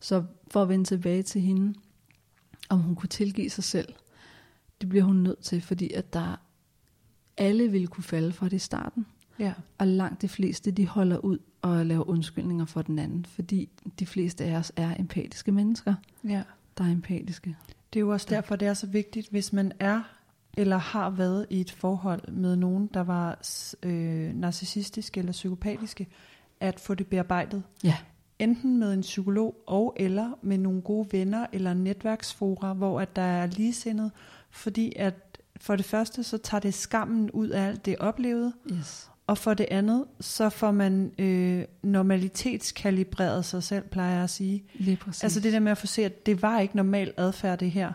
[0.00, 1.74] Så for at vende tilbage til hende,
[2.68, 3.94] om hun kunne tilgive sig selv,
[4.80, 6.36] det bliver hun nødt til, fordi at der
[7.36, 9.06] alle ville kunne falde for det i starten.
[9.38, 9.52] Ja.
[9.78, 14.06] Og langt de fleste, de holder ud og laver undskyldninger for den anden, fordi de
[14.06, 16.42] fleste af os er empatiske mennesker, ja.
[16.78, 17.56] der er empatiske.
[17.92, 20.02] Det er jo også derfor, det er så vigtigt, hvis man er
[20.56, 23.38] eller har været i et forhold med nogen, der var
[23.82, 26.06] øh, narcissistiske eller psykopatiske,
[26.60, 27.62] at få det bearbejdet.
[27.84, 27.96] Ja.
[28.38, 33.22] Enten med en psykolog og eller med nogle gode venner eller netværksfora, hvor at der
[33.22, 34.10] er ligesindet,
[34.50, 35.14] fordi at
[35.60, 39.10] for det første, så tager det skammen ud af alt det oplevede, Yes.
[39.26, 44.64] og for det andet, så får man øh, normalitetskalibreret sig selv, plejer jeg at sige.
[44.74, 45.22] Lige præcis.
[45.22, 47.92] Altså det der med at få se, at det var ikke normal adfærd det her,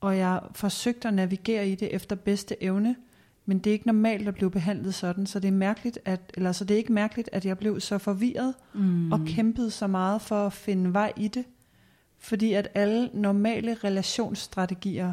[0.00, 2.96] og jeg forsøgte at navigere i det efter bedste evne,
[3.46, 6.52] men det er ikke normalt at blive behandlet sådan, så det er mærkeligt, at, eller
[6.52, 9.12] så det er ikke mærkeligt, at jeg blev så forvirret mm.
[9.12, 11.44] og kæmpede så meget for at finde vej i det,
[12.18, 15.12] fordi at alle normale relationsstrategier,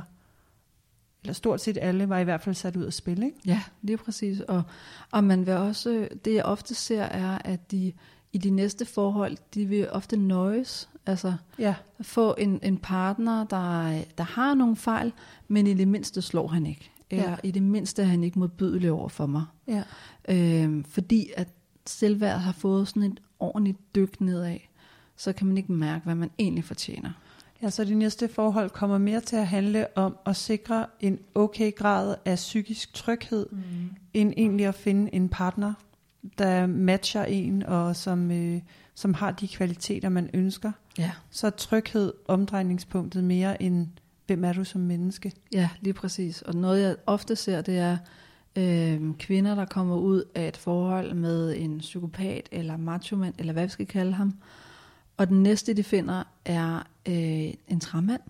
[1.24, 3.38] eller stort set alle, var i hvert fald sat ud af spil, ikke?
[3.46, 4.40] Ja, lige præcis.
[4.40, 4.64] Og,
[5.12, 7.94] og man vil også, det jeg ofte ser er, at de
[8.34, 14.02] i de næste forhold, de vil ofte nøjes, altså Ja, få en, en partner, der,
[14.18, 15.14] der har nogle fejl,
[15.48, 16.92] men i det mindste slår han ikke.
[17.12, 17.36] Eller Ja.
[17.44, 19.46] i det mindste er han ikke modbydelig over for mig.
[19.68, 19.84] ja,
[20.30, 21.48] Øhm, fordi at
[21.88, 24.58] selvværd har fået sådan et ordentligt dyk nedad,
[25.16, 27.12] så kan man ikke mærke, hvad man egentlig fortjener.
[27.62, 31.76] Ja, så de næste forhold kommer mere til at handle om at sikre en okay
[31.76, 33.62] grad af psykisk tryghed, mm.
[34.14, 35.74] end egentlig at finde en partner,
[36.38, 38.62] der matcher en, og som, øh,
[38.96, 40.72] som har de kvaliteter, man ønsker.
[40.98, 41.12] Ja.
[41.30, 43.88] Så er tryghed omdrejningspunktet mere end,
[44.32, 45.32] hvem er du som menneske?
[45.52, 46.42] Ja, lige præcis.
[46.42, 47.98] Og noget jeg ofte ser, det er
[48.56, 53.64] øh, kvinder, der kommer ud af et forhold med en psykopat eller machomand, eller hvad
[53.64, 54.34] vi skal kalde ham.
[55.18, 58.22] Og den næste, de finder, er øh, en træmand.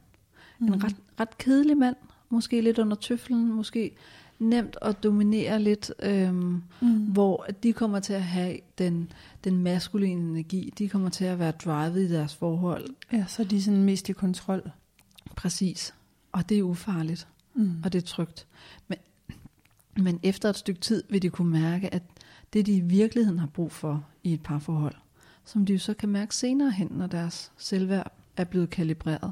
[0.60, 0.68] Mm.
[0.68, 1.96] En ret, ret kedelig mand.
[2.30, 3.54] Måske lidt under tøflen.
[3.54, 3.92] Måske
[4.40, 5.92] nemt at dominere lidt.
[6.04, 6.62] Øh, mm.
[7.08, 9.12] Hvor de kommer til at have den,
[9.44, 10.74] den maskuline energi.
[10.78, 12.86] De kommer til at være drivet i deres forhold.
[13.14, 14.72] Ja, så er de sådan mest i kontrol.
[15.36, 15.94] Præcis.
[16.32, 17.28] Og det er ufarligt.
[17.54, 17.82] Mm.
[17.84, 18.48] og det er trygt.
[18.88, 18.98] Men,
[19.98, 22.04] men efter et stykke tid vil de kunne mærke, at
[22.54, 24.96] det de i virkeligheden har brug for i et parforhold,
[25.46, 29.32] som de jo så kan mærke senere hen, når deres selvværd er blevet kalibreret.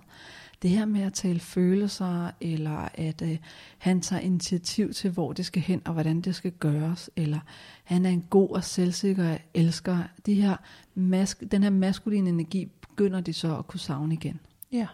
[0.62, 3.38] Det her med at tale følelser, eller at øh,
[3.78, 7.40] han tager initiativ til, hvor det skal hen, og hvordan det skal gøres, eller
[7.84, 9.98] han er en god og selvsikker elsker.
[10.26, 10.56] De her
[10.96, 14.40] mas- den her maskuline energi begynder de så at kunne savne igen.
[14.72, 14.88] Ja,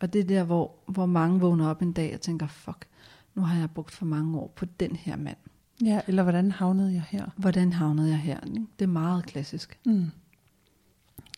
[0.00, 2.86] Og det er der, hvor, hvor mange vågner op en dag og tænker, fuck,
[3.34, 5.36] nu har jeg brugt for mange år på den her mand.
[5.82, 7.26] ja, eller hvordan havnede jeg her?
[7.36, 8.40] Hvordan havnede jeg her?
[8.46, 8.66] ikke?
[8.78, 9.78] Det er meget klassisk.
[9.86, 10.06] Mm.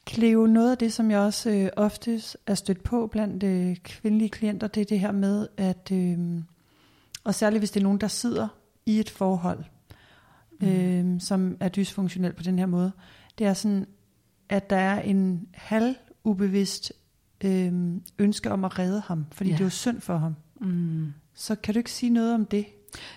[0.08, 4.28] Cleo, noget af det, som jeg også øh, oftest er stødt på blandt øh, kvindelige
[4.28, 6.18] klienter, det er det her med, at, øh,
[7.24, 8.48] og særligt hvis det er nogen, der sidder
[8.86, 9.64] i et forhold,
[10.60, 10.68] mm.
[10.68, 12.92] øh, som er dysfunktionelt på den her måde,
[13.38, 13.86] det er sådan,
[14.48, 16.92] at der er en halv ubevidst
[17.44, 17.72] øh,
[18.18, 19.54] ønske om at redde ham, fordi Ja.
[19.54, 20.34] det er jo synd for ham.
[20.60, 21.12] Mm.
[21.34, 22.66] Så kan du ikke sige noget om det?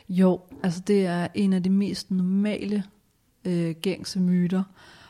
[0.10, 2.84] Jo, altså det er en af de mest normale
[3.46, 4.64] øh, gængse myter.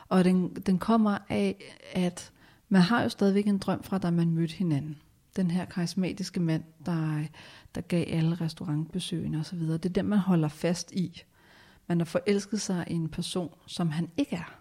[0.10, 1.56] Og den, den kommer af,
[1.94, 2.32] at
[2.70, 4.98] man har jo stadigvæk en drøm fra, da man mødte hinanden.
[5.36, 7.24] Den her karismatiske mand, der,
[7.76, 9.60] der gav alle restaurantbesøgende osv.
[9.60, 11.22] Det er den, man holder fast i.
[11.88, 14.60] Man har forelsket sig i en person, som han ikke er,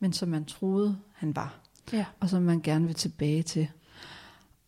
[0.00, 1.60] men som man troede, han var
[1.92, 2.04] Ja.
[2.20, 3.68] og som man gerne vil tilbage til.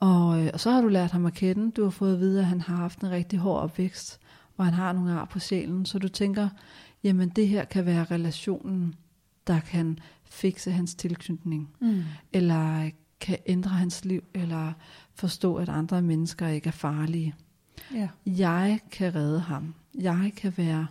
[0.01, 1.71] Og, øh, og så har du lært ham at kende.
[1.71, 4.21] Du har fået at vide, at han har haft en rigtig hård opvækst,
[4.57, 5.87] og han har nogle ar på sjælen.
[5.87, 6.49] Så du tænker,
[7.05, 8.95] jamen det her kan være relationen,
[9.47, 12.03] der kan fikse hans tilknytning, Mm.
[12.33, 14.73] eller kan ændre hans liv, eller
[15.15, 17.35] forstå, at andre mennesker ikke er farlige.
[17.95, 18.09] Ja.
[18.27, 19.75] Jeg kan redde ham.
[20.01, 20.87] Jeg kan være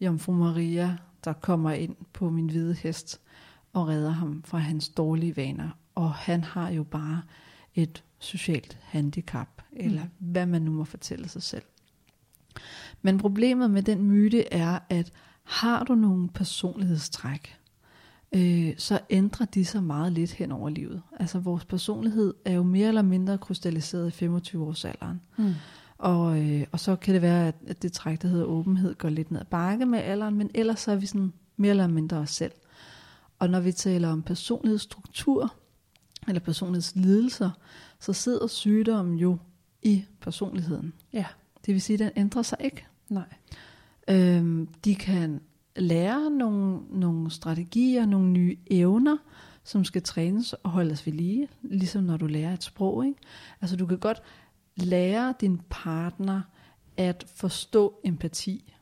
[0.00, 3.20] Jomfru Maria, der kommer ind på min hvide hest
[3.76, 5.68] og redder ham fra hans dårlige vaner.
[5.94, 7.22] Og han har jo bare
[7.74, 10.10] et socialt handicap, eller mm.
[10.18, 11.62] hvad man nu må fortælle sig selv.
[13.02, 15.12] Men problemet med den myte er, at
[15.42, 17.58] har du nogle personlighedstræk,
[18.34, 21.02] øh, så ændrer de sig meget lidt hen over livet.
[21.20, 25.20] Altså vores personlighed er jo mere eller mindre krystalliseret i 25-årsalderen.
[25.36, 25.54] Mm.
[25.98, 29.08] Og, øh, og så kan det være, at, at det træk, der hedder åbenhed, går
[29.08, 32.16] lidt ned ad bakke med alderen, men ellers så er vi sådan mere eller mindre
[32.16, 32.52] os selv.
[33.38, 35.54] Og når vi taler om personlighedsstruktur,
[36.28, 37.50] eller personlighedslidelser,
[38.00, 39.38] så sidder sygdommen jo
[39.82, 40.92] i personligheden.
[41.12, 41.26] Ja.
[41.66, 42.86] Det vil sige, at den ændrer sig ikke.
[43.08, 43.34] Nej.
[44.08, 45.40] Øhm, de kan
[45.76, 49.16] lære nogle, nogle strategier, nogle nye evner,
[49.64, 53.06] som skal trænes og holdes ved lige, ligesom når du lærer et sprog.
[53.06, 53.18] Ikke?
[53.60, 54.22] Altså du kan godt
[54.76, 56.40] lære din partner
[56.96, 58.74] at forstå empati.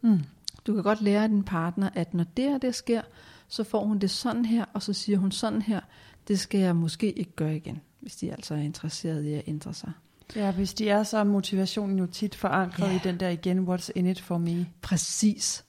[0.00, 0.20] Mm.
[0.66, 3.02] Du kan godt lære din partner, at når det her det sker,
[3.48, 5.80] så får hun det sådan her, og så siger hun sådan her,
[6.28, 9.74] det skal jeg måske ikke gøre igen, hvis de altså er interesseret i at ændre
[9.74, 9.92] sig.
[10.36, 12.96] Ja, hvis de er, så er motivationen jo tit forankret Ja.
[12.96, 14.66] i den der igen, what's in it for me.
[14.82, 15.64] Præcis.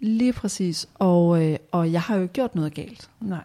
[0.00, 0.88] Lige præcis.
[0.94, 3.10] Og, øh, og jeg har jo ikke gjort noget galt.
[3.20, 3.44] Nej.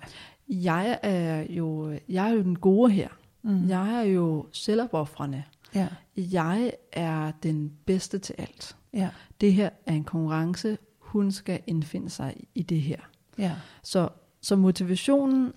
[0.50, 3.08] Jeg er jo, jeg er jo den gode her.
[3.44, 3.70] Mm.
[3.70, 5.44] Jeg er jo selvopoffrende.
[5.76, 5.88] Ja.
[6.18, 8.76] Jeg er den bedste til alt.
[8.94, 9.10] Ja.
[9.42, 10.78] Det her er en konkurrence.
[11.00, 13.00] Hun skal indfinde sig i det her.
[13.38, 13.56] Ja.
[13.84, 14.10] Så,
[14.41, 15.54] så motivationen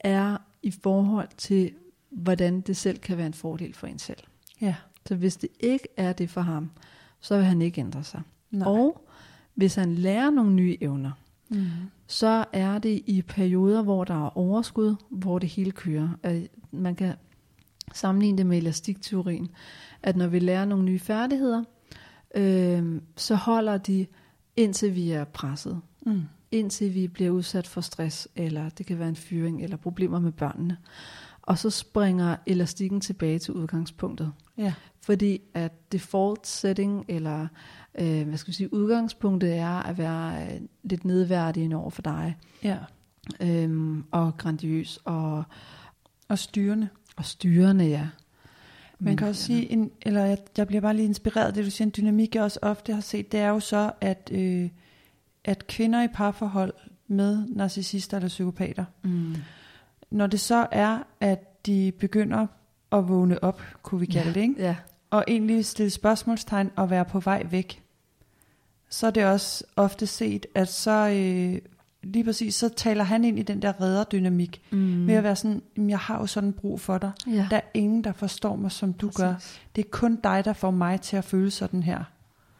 [0.00, 1.72] er i forhold til,
[2.10, 4.18] hvordan det selv kan være en fordel for en selv.
[4.60, 4.74] Ja.
[5.06, 6.70] Så hvis det ikke er det for ham,
[7.20, 8.22] så vil han ikke ændre sig.
[8.50, 8.68] Nej.
[8.68, 9.08] Og
[9.54, 11.10] hvis han lærer nogle nye evner,
[11.50, 11.64] Mm.
[12.06, 16.08] så er det i perioder, hvor der er overskud, hvor det hele kører.
[16.70, 17.14] Man kan
[17.94, 19.48] sammenligne det med elastikteorien,
[20.02, 21.64] at når vi lærer nogle nye færdigheder,
[22.34, 24.06] øh, så holder de
[24.56, 26.22] indtil vi er presset, Mm.
[26.52, 30.32] Indtil vi bliver udsat for stress, eller det kan være en fyring, eller problemer med
[30.32, 30.76] børnene.
[31.42, 34.32] Og så springer elastikken tilbage til udgangspunktet.
[34.58, 34.74] Ja.
[35.00, 37.46] Fordi at default setting, eller
[38.00, 42.36] øh, hvad skal vi sige, udgangspunktet er at være øh, lidt nedværdigende over for dig,
[42.62, 42.76] Ja.
[43.40, 45.44] øhm, og grandiøs, og,
[46.28, 46.88] Og styrende.
[47.16, 48.08] og styrende, ja.
[48.98, 51.86] Man kan også sige, en, eller jeg, jeg bliver bare lige inspireret det, du siger,
[51.86, 54.68] en dynamik, jeg også ofte har set, det er jo så, at, øh,
[55.48, 56.72] at kvinder i parforhold
[57.08, 59.34] med narcissister eller psykopater, Mm.
[60.10, 62.46] når det så er, at de begynder
[62.92, 64.54] at vågne op, kunne vi kalde det, ikke?
[64.58, 64.76] Ja,
[65.10, 67.82] og egentlig stille spørgsmålstegn og være på vej væk,
[68.90, 71.58] så er det også ofte set, at så øh,
[72.02, 75.06] lige præcis, så taler han ind i den der rederdynamik, mm.
[75.06, 77.10] ved at være sådan, "Jamen, jeg har jo sådan brug for dig.
[77.26, 77.46] ja.
[77.50, 79.32] Der er ingen, der forstår mig, som du gør.
[79.34, 79.60] Præcis.
[79.76, 82.04] Det er kun dig, der får mig til at føle sådan her.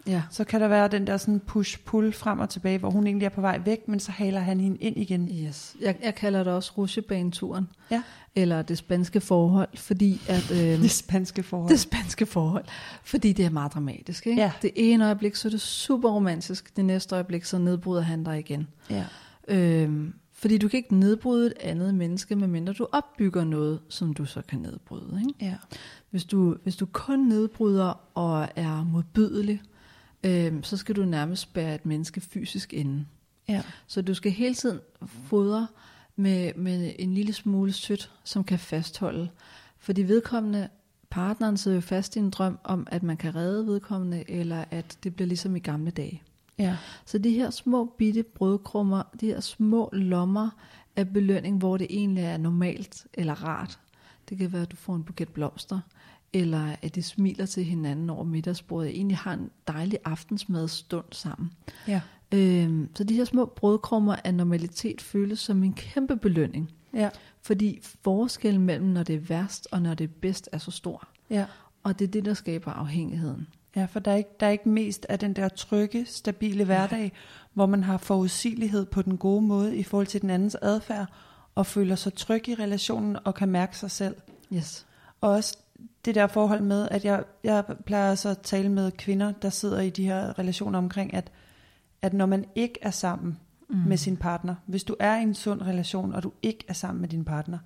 [0.09, 3.27] Ja, Så kan der være den der sådan push-pull frem og tilbage, hvor hun egentlig
[3.27, 5.29] er på vej væk, men så haler han hende ind igen.
[5.47, 5.77] yes.
[5.81, 8.03] Jeg, jeg kalder det også rusjebaneturen, Ja.
[8.35, 10.51] eller det spanske forhold, fordi at...
[10.59, 11.71] Øh, Det spanske forhold.
[11.71, 12.65] det spanske forhold,
[13.05, 14.27] fordi det er meget dramatisk.
[14.27, 14.43] Ikke?
[14.43, 14.53] Ja.
[14.63, 18.39] Det ene øjeblik, så er det super romantisk, det næste øjeblik, så nedbryder han dig
[18.39, 18.69] igen.
[18.91, 19.05] Ja.
[19.49, 24.25] Øhm, fordi du kan ikke nedbryde et andet menneske, medmindre du opbygger noget, som du
[24.25, 25.23] så kan nedbryde.
[25.29, 25.45] Ikke?
[25.47, 25.55] Ja.
[26.11, 29.61] Hvis, du, hvis du kun nedbryder og er modbydelig,
[30.25, 33.07] øhm, så skal du nærmest spære et menneske fysisk inde.
[33.49, 33.63] Ja.
[33.87, 35.67] Så du skal hele tiden fodre
[36.17, 39.29] med, med en lille smule sødt, som kan fastholde.
[39.79, 40.69] Fordi vedkommende,
[41.11, 44.99] partneren sidder jo fast i en drøm om, at man kan redde vedkommende, eller at
[45.05, 46.23] det bliver ligesom i gamle dage.
[46.59, 46.77] Ja.
[47.05, 50.51] Så de her små bitte brødkrummer, de her små lommer
[50.97, 53.79] af belønning, hvor det egentlig er normalt eller rart.
[54.29, 55.81] Det kan være, at du får en buket blomster,
[56.33, 61.51] eller at de smiler til hinanden over middagsbordet, og egentlig har en dejlig aftensmadstund sammen.
[61.89, 62.01] Ja.
[62.35, 66.71] Øhm, så de her små brødkrummer af normalitet føles som en kæmpe belønning.
[66.95, 67.09] Ja.
[67.43, 71.09] Fordi forskellen mellem, når det er værst og når det er bedst, er så stor.
[71.31, 71.45] Ja.
[71.83, 73.49] Og det er det, der skaber afhængigheden.
[73.77, 77.13] Ja, for der er, ikke, der er ikke mest af den der trygge, stabile hverdag,
[77.53, 81.07] hvor man har forudsigelighed på den gode måde i forhold til den andens adfærd,
[81.55, 84.17] og føler sig tryg i relationen og kan mærke sig selv.
[84.53, 84.87] Yes.
[85.21, 85.59] Og også
[86.05, 89.81] det der forhold med, at jeg, jeg plejer så at tale med kvinder, der sidder
[89.81, 91.33] i de her relationer omkring, at,
[92.03, 93.39] at når man ikke er sammen
[93.69, 93.77] mm.
[93.77, 97.01] med sin partner, hvis du er i en sund relation, og du ikke er sammen
[97.01, 97.59] med din partner,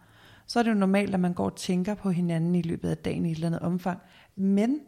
[0.47, 2.97] så er det jo normalt, at man går og tænker på hinanden i løbet af
[2.97, 3.99] dagen i et eller andet omfang.
[4.37, 4.81] Men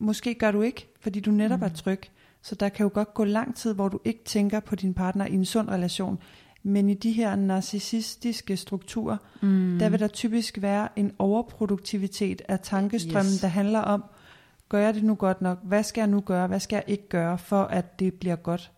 [0.00, 1.64] måske gør du ikke, fordi du netop mm.
[1.64, 2.00] er tryg.
[2.42, 5.26] Så der kan jo godt gå lang tid, hvor du ikke tænker på din partner
[5.26, 6.18] i en sund relation.
[6.62, 9.76] Men i de her narcissistiske strukturer, mm.
[9.78, 13.40] der vil der typisk være en overproduktivitet af tankestrømmen, Yes.
[13.40, 14.04] der handler om,
[14.68, 15.58] gør jeg det nu godt nok?
[15.62, 16.46] Hvad skal jeg nu gøre?
[16.46, 18.70] Hvad skal jeg ikke gøre, for at det bliver godt?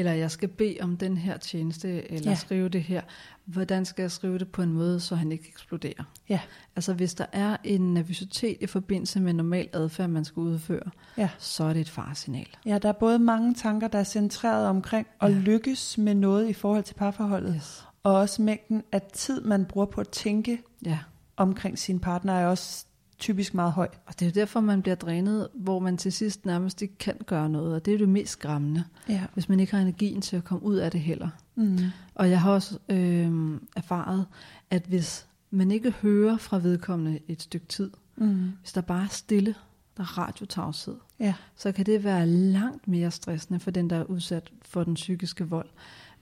[0.00, 2.36] Eller jeg skal bede om den her tjeneste, eller Ja.
[2.36, 3.02] skrive det her.
[3.44, 6.04] Hvordan skal jeg skrive det på en måde, så han ikke eksploderer?
[6.28, 6.40] Ja.
[6.76, 11.28] Altså hvis der er en nervøsitet i forbindelse med normal adfærd, man skal udføre, Ja.
[11.38, 12.46] så er det et faresignal.
[12.66, 15.34] Ja, der er både mange tanker, der er centreret omkring at Ja.
[15.38, 17.84] lykkes med noget i forhold til parforholdet, Yes.
[18.02, 20.98] og også mængden af tid, man bruger på at tænke Ja,
[21.36, 22.86] omkring sin partner, er også
[23.20, 23.88] typisk meget høj.
[24.06, 27.14] og det er jo derfor, man bliver drænet, hvor man til sidst nærmest ikke kan
[27.26, 29.24] gøre noget, og det er det mest skræmmende, Ja.
[29.34, 31.28] hvis man ikke har energien til at komme ud af det heller.
[31.54, 31.78] Mm.
[32.14, 34.26] Og jeg har også øh, erfaret,
[34.70, 38.52] at hvis man ikke hører fra vedkommende et stykke tid, Mm.
[38.60, 39.54] hvis der bare er stille,
[39.96, 41.34] der er radiotavshed, Ja.
[41.56, 45.48] så kan det være langt mere stressende for den, der er udsat for den psykiske
[45.48, 45.68] vold,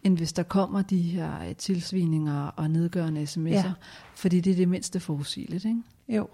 [0.03, 3.73] end hvis der kommer de her øh, tilsvininger og nedgørende sms'er, ja.
[4.15, 5.65] fordi det er det mindste forudsigeligt.
[5.65, 5.83] Ikke?
[6.09, 6.29] Jo.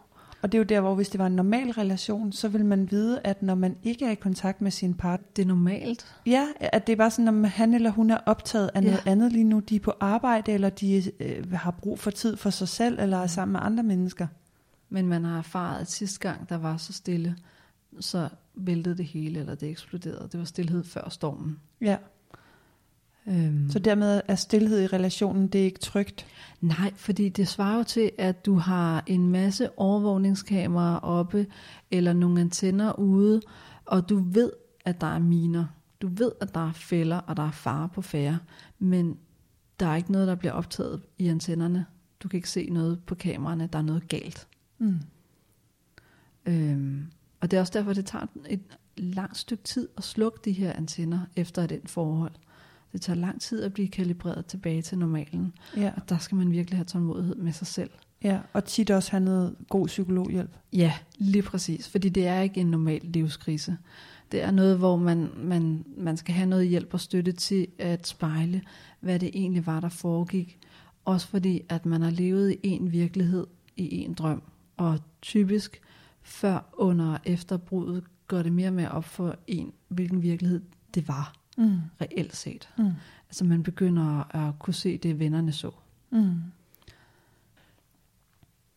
[0.44, 2.90] Og det er jo der, hvor hvis det var en normal relation, så vil man
[2.90, 6.06] vide, at når man ikke er i kontakt med sin partner, Det er normalt.
[6.26, 8.86] ja, at det er bare sådan, om han eller hun er optaget af Ja.
[8.86, 9.60] noget andet lige nu.
[9.60, 13.18] De er på arbejde, eller de øh, har brug for tid for sig selv, eller
[13.18, 14.26] er sammen med andre mennesker.
[14.88, 17.36] Men man har erfaret, at sidste gang, der var så stille,
[18.00, 20.28] så væltede det hele, eller det eksploderede.
[20.32, 21.58] Det var stillhed før stormen.
[21.80, 21.96] Ja.
[23.28, 23.70] Øhm.
[23.70, 26.26] Så dermed er stillhed i relationen, det er ikke trygt.
[26.60, 31.46] Nej, fordi det svarer jo til, at du har en masse overvågningskameraer oppe,
[31.90, 33.40] eller nogle antenner ude,
[33.84, 34.52] og du ved,
[34.84, 35.64] at der er miner.
[36.02, 38.38] Du ved, at der er fælder, og der er fare på færre,
[38.78, 39.16] men
[39.80, 41.86] der er ikke noget, der bliver optaget i antennerne.
[42.20, 44.48] Du kan ikke se noget på kameraerne, der er noget galt.
[44.78, 45.00] Mm.
[46.46, 47.06] Øhm,
[47.40, 48.60] og det er også derfor, det tager et
[48.96, 52.32] langt stykke tid at slukke de her antenner efter den forhold.
[52.94, 55.52] Det tager lang tid at blive kalibreret tilbage til normalen.
[55.76, 55.92] Ja.
[55.96, 57.90] Og der skal man virkelig have tålmodighed med sig selv.
[58.24, 60.50] ja, og tit også have noget god psykologhjælp.
[60.72, 61.88] Ja, lige præcis.
[61.88, 63.76] Fordi det er ikke en normal livskrise.
[64.32, 68.06] Det er noget, hvor man, man, man skal have noget hjælp og støtte til at
[68.06, 68.62] spejle,
[69.00, 70.58] hvad det egentlig var, der foregik.
[71.04, 74.42] Også fordi, at man har levet i en virkelighed, i en drøm.
[74.76, 75.80] Og typisk
[76.22, 80.60] før, under og efter bruddet, går det mere mere op for en, hvilken virkelighed
[80.94, 81.78] det var Mm.
[82.00, 82.68] reelt set.
[82.78, 82.90] Mm.
[83.28, 85.70] Altså man begynder at kunne se det, vennerne så.
[86.10, 86.34] Mm.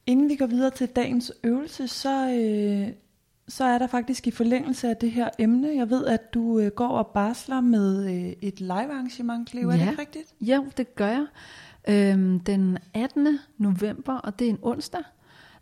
[0.05, 2.93] Inden vi går videre til dagens øvelse, så, øh,
[3.47, 6.71] så er der faktisk i forlængelse af det her emne, jeg ved, at du øh,
[6.71, 9.89] går og barsler med øh, et live-arrangement, Cleo, er det Ja.
[9.89, 10.33] ikke rigtigt?
[10.41, 11.25] Ja, det gør jeg.
[11.89, 13.39] Øhm, den 18.
[13.57, 15.01] november, og det er en onsdag,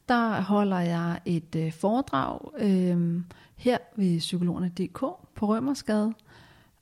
[0.10, 3.26] der holder jeg et øh, foredrag øhm,
[3.56, 5.00] her ved psykologerne.dk
[5.36, 6.14] på Rømersgade.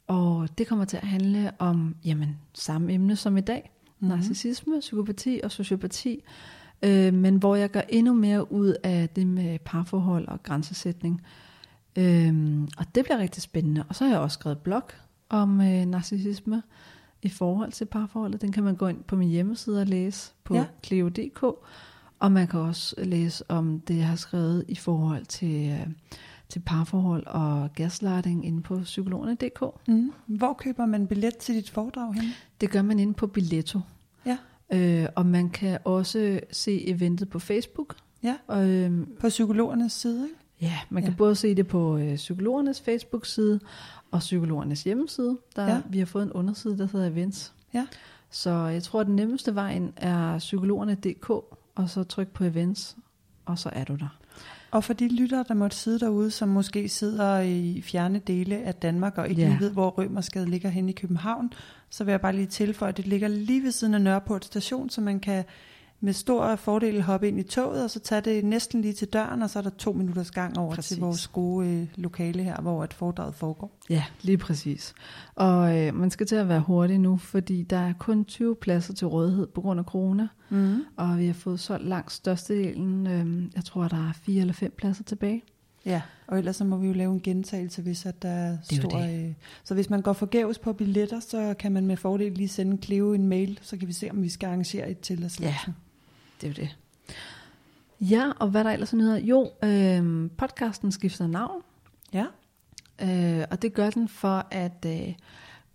[0.07, 3.71] Og det kommer til at handle om jamen, samme emne som i dag.
[3.73, 4.07] Mhm.
[4.07, 4.17] Mm-hmm.
[4.17, 6.23] Narcissisme, psykopati og sociopati.
[6.83, 11.21] Øh, men hvor jeg gør endnu mere ud af det med parforhold og grænsesætning.
[11.95, 13.83] Øhm, og det bliver rigtig spændende.
[13.89, 14.83] Og så har jeg også skrevet blog
[15.29, 16.63] om øh, narcissisme
[17.21, 18.41] i forhold til parforholdet.
[18.41, 20.65] Den kan man gå ind på min hjemmeside og læse på ja.
[20.83, 21.43] cleo.dk.
[22.19, 25.87] Og man kan også læse om det, jeg har skrevet i forhold til, øh,
[26.53, 29.63] til parforhold og gaslighting inde på psykologerne.dk.
[29.87, 30.11] Mm.
[30.25, 32.29] Hvor køber man billet til dit foredrag henne?
[32.61, 33.79] Det gør man inde på Billetto.
[34.25, 34.37] Ja.
[34.73, 37.95] Øh, og man kan også se eventet på Facebook.
[38.23, 38.35] Ja.
[38.47, 40.35] Og, øh, På psykologernes side, ikke?
[40.61, 41.17] ja, man kan Ja.
[41.17, 43.59] både se det på øh, psykologernes Facebook-side
[44.11, 45.37] og psykologernes hjemmeside.
[45.55, 45.81] Der, Ja.
[45.89, 47.53] Vi har fået en underside, der hedder Events.
[47.73, 47.85] Ja.
[48.29, 51.29] Så jeg tror, at den nemmeste vejen er psykologerne.dk,
[51.75, 52.97] og så tryk på Events,
[53.45, 54.17] og så er du der.
[54.73, 58.75] Og for de lyttere, der måtte sidde derude, som måske sidder i fjerne dele af
[58.75, 59.47] Danmark, og ikke Ja.
[59.47, 61.53] lige ved, hvor Rømersgade ligger hen i København,
[61.89, 64.89] så vil jeg bare lige tilføje, at det ligger lige ved siden af Nørreport station,
[64.89, 65.43] så man kan
[66.03, 69.41] med stor fordel hoppe ind i toget, og så tage det næsten lige til døren,
[69.41, 70.89] og så er der to minutters gang over Præcis.
[70.89, 73.77] til vores gode øh, lokale her, hvor et foredrag foregår.
[73.89, 74.93] Ja, lige præcis.
[75.35, 78.93] Og øh, man skal til at være hurtig nu, fordi der er kun 20 pladser
[78.93, 80.27] til rådighed på grund af corona.
[80.49, 80.81] Mm.
[80.97, 83.07] Og vi har fået solgt langt størstedelen.
[83.07, 85.43] Øh, jeg tror, der er fire eller fem pladser tilbage.
[85.85, 88.99] Ja, og ellers så må vi jo lave en gentagelse, hvis at der er stor...
[88.99, 89.33] Øh,
[89.63, 93.13] så hvis man går forgæves på billetter, så kan man med fordel lige sende Cleo
[93.13, 95.39] en mail, så kan vi se, om vi skal arrangere et til os.
[95.39, 95.55] Ja.
[96.41, 96.77] Det er jo det.
[98.01, 99.17] Ja, og hvad der ellers er nyheder?
[99.17, 101.61] Jo, øh, podcasten skifter navn.
[102.13, 102.25] Ja.
[103.01, 105.13] Øh, og det gør den for at øh,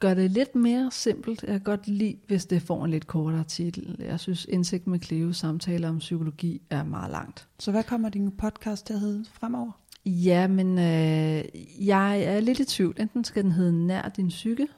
[0.00, 1.42] gøre det lidt mere simpelt.
[1.42, 3.96] Jeg kan godt lide, hvis det får en lidt kortere titel.
[3.98, 7.48] Jeg synes, Indsigt med Cleo samtaler om psykologi er meget langt.
[7.58, 9.70] Så hvad kommer din podcast til at hedde fremover?
[10.06, 11.44] Ja, men øh,
[11.86, 12.96] jeg er lidt i tvivl.
[13.00, 14.68] Enten skal den hedde Nær din psyke,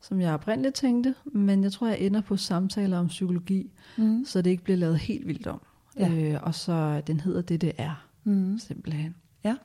[0.00, 4.24] som jeg oprindeligt tænkte, men jeg tror, jeg ender på samtaler om psykologi, Mm.
[4.24, 5.60] så det ikke bliver lavet helt vildt om.
[5.98, 6.12] Ja.
[6.12, 8.58] Øh, og så den hedder det, det er, Mm.
[8.58, 9.14] simpelthen.
[9.44, 9.56] Ja.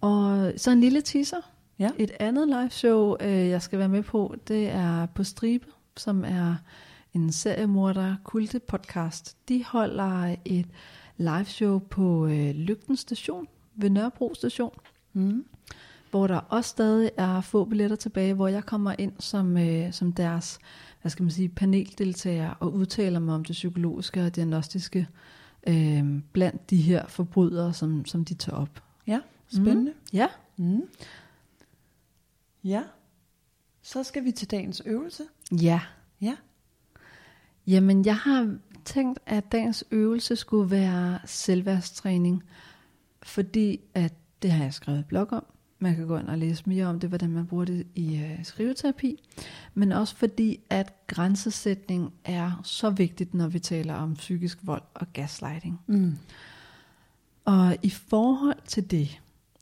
[0.00, 1.50] Og så en lille teaser.
[1.78, 1.90] Ja.
[1.98, 5.66] Et andet live show, øh, jeg skal være med på, det er på Stribe,
[5.96, 6.54] som er
[7.14, 9.36] en seriemorder kulte podcast.
[9.48, 10.66] De holder et
[11.16, 14.72] live show på øh, Lygten station ved Nørrebro station,
[15.12, 15.44] Mm.
[16.10, 20.12] Hvor der også stadig er få billetter tilbage, hvor jeg kommer ind som, øh, som
[20.12, 20.58] deres
[21.00, 25.08] hvad skal man sige, paneldeltager og udtaler mig om det psykologiske og diagnostiske
[25.66, 28.82] øh, blandt de her forbrydere, som, som de tager op.
[29.06, 29.92] Ja, spændende.
[30.12, 30.82] Ja, Mm.
[32.64, 32.82] Ja.
[33.82, 35.22] Så skal vi til dagens øvelse.
[35.62, 35.80] ja.
[36.20, 36.36] Ja.
[37.66, 42.42] Jamen, jeg har tænkt, at dagens øvelse skulle være selvværdstræning,
[43.22, 45.44] fordi at det har jeg skrevet blog om.
[45.82, 48.44] Man kan gå ind og læse mere om det, hvordan man bruger det i øh,
[48.44, 49.22] skriveterapi.
[49.74, 55.06] Men også fordi, at grænsesætning er så vigtigt, når vi taler om psykisk vold og
[55.12, 55.80] gaslighting.
[55.86, 56.16] Mm.
[57.44, 59.20] Og i forhold til det,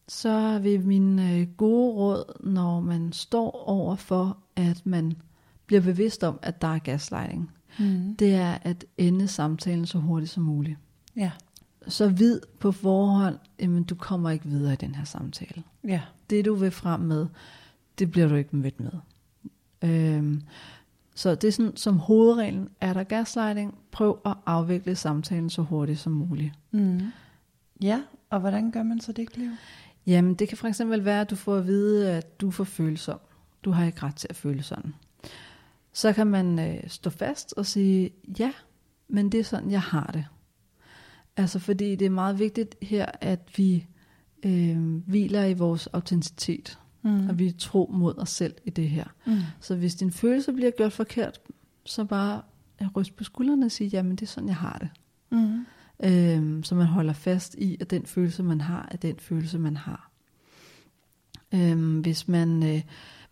[0.08, 5.12] så vil min øh, gode råd, når man står over for, at man
[5.66, 7.50] bliver bevidst om, at der er gaslighting,
[7.80, 8.16] Mm.
[8.16, 10.76] det er at ende samtalen så hurtigt som muligt.
[11.16, 11.30] Ja.
[11.86, 15.62] Så vid på forhånd, at du kommer ikke videre i den her samtale.
[15.84, 16.00] Ja.
[16.30, 17.26] Det du vil frem med,
[17.98, 18.92] det bliver du ikke mødt med.
[19.82, 20.42] Øhm,
[21.14, 25.98] så det er sådan, som hovedreglen, er der gaslighting, prøv at afvikle samtalen så hurtigt
[25.98, 26.52] som muligt.
[26.70, 27.00] Mm.
[27.82, 29.50] Ja, og hvordan gør man så det, Cleo?
[30.06, 33.14] Jamen, det kan for eksempel være, at du får at vide, at du får følelser.
[33.64, 34.94] Du har ikke ret til at føle sådan.
[35.92, 38.52] Så kan man øh, stå fast og sige, ja,
[39.08, 40.26] men det er sådan, jeg har det.
[41.38, 43.86] Altså, fordi det er meget vigtigt her, at vi
[44.42, 47.28] øh, hviler i vores autenticitet, Mm.
[47.28, 49.04] og vi er tro mod os selv i det her.
[49.26, 49.36] Mm.
[49.60, 51.40] Så hvis din følelse bliver gjort forkert,
[51.84, 52.42] så bare
[52.96, 54.88] ryst på skuldrene og sige, jamen det er sådan, jeg har det.
[55.30, 55.64] Mm.
[56.04, 59.76] Øhm, så man holder fast i, at den følelse, man har, er den følelse, man
[59.76, 60.10] har.
[61.54, 62.82] Øhm, hvis, man, øh,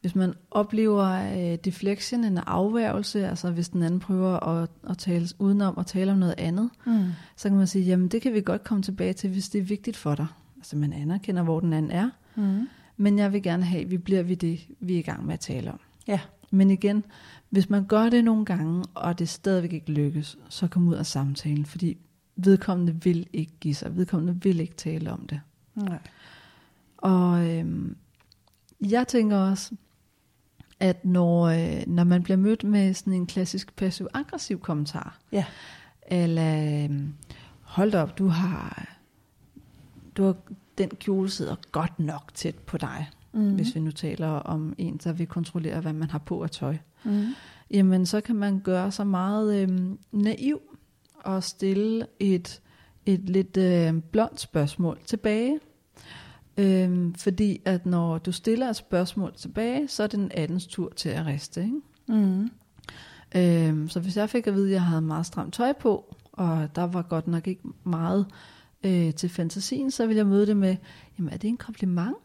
[0.06, 1.04] hvis man oplever
[1.36, 6.12] øh, deflection, en afværgelse, altså hvis den anden prøver at, at tale udenom og tale
[6.12, 7.04] om noget andet, Mm.
[7.36, 9.62] så kan man sige, jamen det kan vi godt komme tilbage til, hvis det er
[9.62, 10.26] vigtigt for dig.
[10.56, 12.68] Altså man anerkender, hvor den anden er, Mm.
[12.96, 15.34] men jeg vil gerne have, at vi bliver ved det, vi er i gang med
[15.34, 15.80] at tale om.
[16.08, 16.20] Ja.
[16.50, 17.04] Men igen,
[17.50, 21.06] hvis man gør det nogle gange, og det stadigvæk ikke lykkes, så kom ud af
[21.06, 21.96] samtalen, fordi
[22.36, 25.40] vedkommende vil ikke give sig, vedkommende vil ikke tale om det.
[25.74, 25.98] Nej.
[26.96, 27.96] Og øhm,
[28.80, 29.74] jeg tænker også,
[30.80, 35.44] at når, øh, når man bliver mødt med sådan en klassisk passiv-aggressiv kommentar, Ja.
[36.06, 37.14] eller øhm,
[37.60, 38.88] hold da op, du har,
[40.16, 40.36] du har,
[40.78, 43.54] den kjole sidder godt nok tæt på dig, Mm.
[43.54, 46.76] hvis vi nu taler om en, der vil kontrollere, hvad man har på af tøj.
[47.04, 47.24] Mm.
[47.70, 50.60] jamen så kan man gøre sig meget øhm, naiv
[51.24, 52.60] og stille et,
[53.06, 55.60] et lidt øh, blondt spørgsmål tilbage.
[56.58, 60.92] Øhm, fordi at når du stiller et spørgsmål tilbage, så er det den andens tur
[60.96, 61.62] til at riste.
[61.62, 61.80] Ikke?
[62.08, 62.50] Mm.
[63.36, 66.68] Øhm, så hvis jeg fik at vide, at jeg havde meget stramt tøj på, og
[66.76, 68.26] der var godt nok ikke meget
[68.84, 70.76] øh, til fantasien, så ville jeg møde det med,
[71.18, 72.16] jamen er det en kompliment?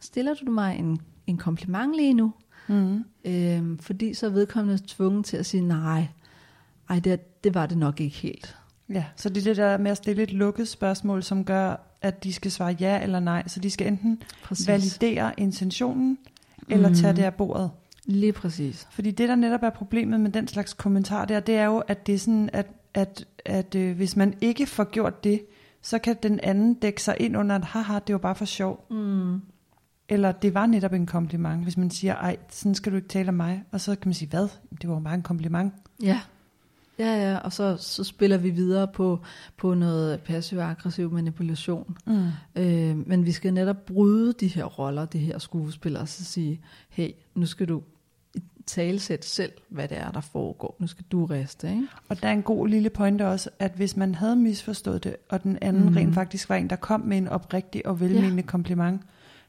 [0.00, 2.32] Stiller du mig en, en kompliment lige nu?
[2.68, 3.04] Mm.
[3.24, 6.08] Øhm, fordi så er vedkommende tvunget til at sige nej.
[6.88, 8.56] Ej, det, det var det nok ikke helt.
[8.88, 11.76] Ja, så det er det der med at stille et lukket spørgsmål, som gør,
[12.06, 13.42] at de skal svare ja eller nej.
[13.48, 14.68] Så de skal enten Præcis.
[14.68, 16.18] validere intentionen,
[16.68, 17.16] eller tage Mhm.
[17.16, 17.70] det af bordet.
[18.04, 18.88] Lige præcis.
[18.90, 22.06] Fordi det, der netop er problemet med den slags kommentar der, det er jo, at
[22.06, 25.40] det er sådan, at, at, at øh, hvis man ikke får gjort det,
[25.82, 28.86] så kan den anden dække sig ind under, at haha, det var bare for sjov.
[28.90, 29.40] Mm.
[30.08, 33.28] Eller det var netop en kompliment, hvis man siger, ej, sådan skal du ikke tale
[33.28, 33.62] om mig.
[33.72, 34.48] Og så kan man sige, hvad?
[34.82, 35.72] Det var jo bare en kompliment.
[36.02, 36.20] Ja.
[36.98, 39.20] Ja, ja, og så, så spiller vi videre på,
[39.56, 41.96] på noget passiv-aggressiv manipulation.
[42.06, 42.28] Mm.
[42.56, 46.60] Øh, men vi skal netop bryde de her roller, de her skuespillere, og så sige,
[46.88, 47.82] hey, nu skal du
[48.66, 50.76] talsætte selv, hvad det er, der foregår.
[50.78, 51.86] Nu skal du riste, ikke?
[52.08, 55.42] Og der er en god lille pointe også, at hvis man havde misforstået det, og
[55.42, 55.96] den anden mm.
[55.96, 58.46] rent faktisk var en, der kom med en oprigtig og velmenende ja.
[58.46, 59.02] kompliment,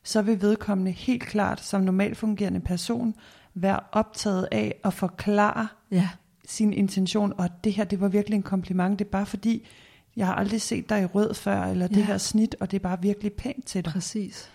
[0.03, 3.15] så vil vedkommende helt klart som normalt fungerende person
[3.53, 6.09] være optaget af at forklare Ja,
[6.47, 8.99] sin intention, og det her, det var virkelig en kompliment.
[8.99, 9.67] Det er bare fordi,
[10.15, 12.01] jeg har aldrig set dig i rød før, eller det Ja.
[12.05, 13.93] her snit, og det er bare virkelig pænt til dig.
[13.93, 14.49] præcis.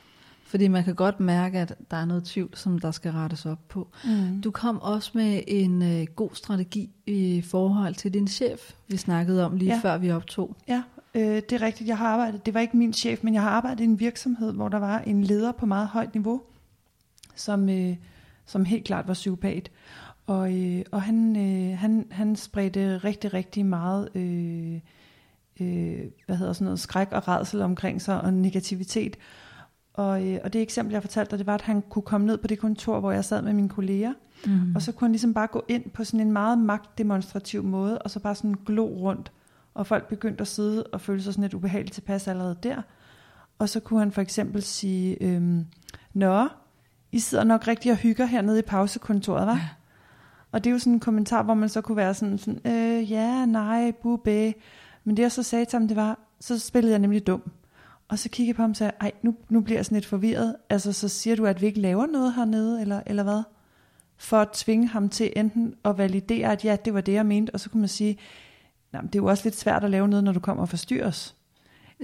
[0.45, 3.68] Fordi man kan godt mærke, at der er noget tvivl, som der skal rettes op
[3.68, 3.88] på.
[4.05, 4.40] Mm.
[4.40, 9.45] Du kom også med en øh, god strategi i forhold til din chef, vi snakkede
[9.47, 9.80] om lige ja.
[9.82, 10.57] før vi optog.
[10.68, 10.82] Ja,
[11.14, 11.88] øh, det er rigtigt.
[11.88, 14.53] Jeg har arbejdet, det var ikke min chef, men jeg har arbejdet i en virksomhed,
[14.53, 16.43] hvor der var en leder på meget højt niveau,
[17.36, 17.97] som, øh,
[18.47, 19.70] som helt klart var psykopat.
[20.27, 24.81] Og, øh, og han, øh, han, han spredte rigtig, rigtig meget øh,
[25.61, 29.16] øh, hvad hedder sådan noget, skræk og redsel omkring sig og negativitet.
[29.95, 32.39] Og, øh, og det eksempel, jeg fortalte dig, det var, at han kunne komme ned
[32.39, 34.12] på det kontor, hvor jeg sad med mine kolleger,
[34.47, 34.75] Mm.
[34.75, 38.11] og så kunne han ligesom bare gå ind på sådan en meget magtdemonstrativ måde, og
[38.11, 39.33] så bare sådan glo rundt.
[39.75, 42.83] Og folk begyndte at sidde og føle sig sådan lidt ubehageligt tilpas allerede der.
[43.59, 45.66] Og så kunne han for eksempel sige, øhm,
[46.14, 46.49] Nå,
[47.12, 49.51] I sidder nok rigtig og hygger hernede i pausekontoret, hva'?
[49.51, 49.68] Ja.
[50.53, 53.11] Og det er jo sådan en kommentar, hvor man så kunne være sådan, sådan øh,
[53.11, 54.53] ja, nej, bubæ.
[55.05, 57.50] Men det jeg så sagde til ham, det var, så spillede jeg nemlig dum.
[58.09, 60.07] Og så kiggede jeg på ham og sagde, ej, nu, nu bliver jeg sådan lidt
[60.07, 60.57] forvirret.
[60.70, 63.42] Altså, så siger du, at vi ikke laver noget hernede, eller, eller hvad?
[64.16, 67.50] For at tvinge ham til enten at validere, at ja, det var det, jeg mente,
[67.50, 68.18] og så kunne man sige,
[68.92, 70.68] nej, det er jo også lidt svært at lave noget, når du kommer og.
[70.90, 71.11] Ja.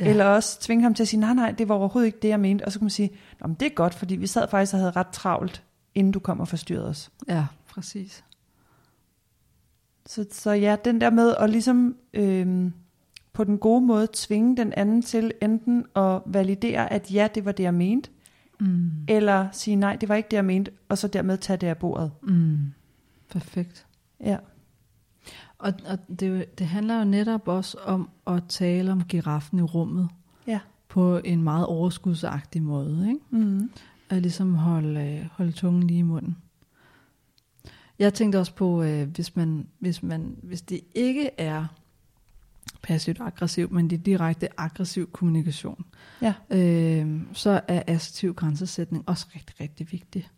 [0.05, 0.11] Ja.
[0.11, 2.41] Eller også tvinge ham til at sige, nej, nej, det var overhovedet ikke det, jeg
[2.41, 2.65] mente.
[2.65, 4.79] Og så kunne man sige, Nå, men det er godt, fordi vi sad faktisk og
[4.79, 5.63] havde ret travlt,
[5.95, 7.11] inden du kom og forstyrrede os.
[7.29, 8.25] Ja, præcis.
[10.09, 12.73] Så, så ja, den der med at ligesom øhm,
[13.33, 17.53] på den gode måde tvinge den anden til enten at validere, at ja, det var
[17.53, 18.11] det, jeg mente,
[18.61, 18.91] Mm.
[19.09, 21.77] eller sige nej, det var ikke det, jeg mente, og så dermed tage det af
[21.79, 22.11] bordet.
[22.23, 22.59] Mm.
[23.31, 23.87] Perfekt.
[24.21, 24.37] Ja,
[25.59, 30.09] Og, og det, det handler jo netop også om at tale om giraffen i rummet
[30.47, 30.61] ja.
[30.89, 33.09] på en meget overskudsagtig måde.
[33.09, 33.21] Ikke?
[33.45, 33.71] Mm.
[34.11, 36.37] At ligesom holde, øh, holde tungen lige i munden.
[37.99, 41.67] Jeg tænkte også på, øh, hvis, man, hvis, man, hvis det ikke er
[42.83, 45.85] passivt aggressiv, men det er direkte aggressiv kommunikation,
[46.23, 46.35] Ja.
[46.51, 50.29] øh, så er assertiv grænsesætning også rigtig, rigtig vigtig.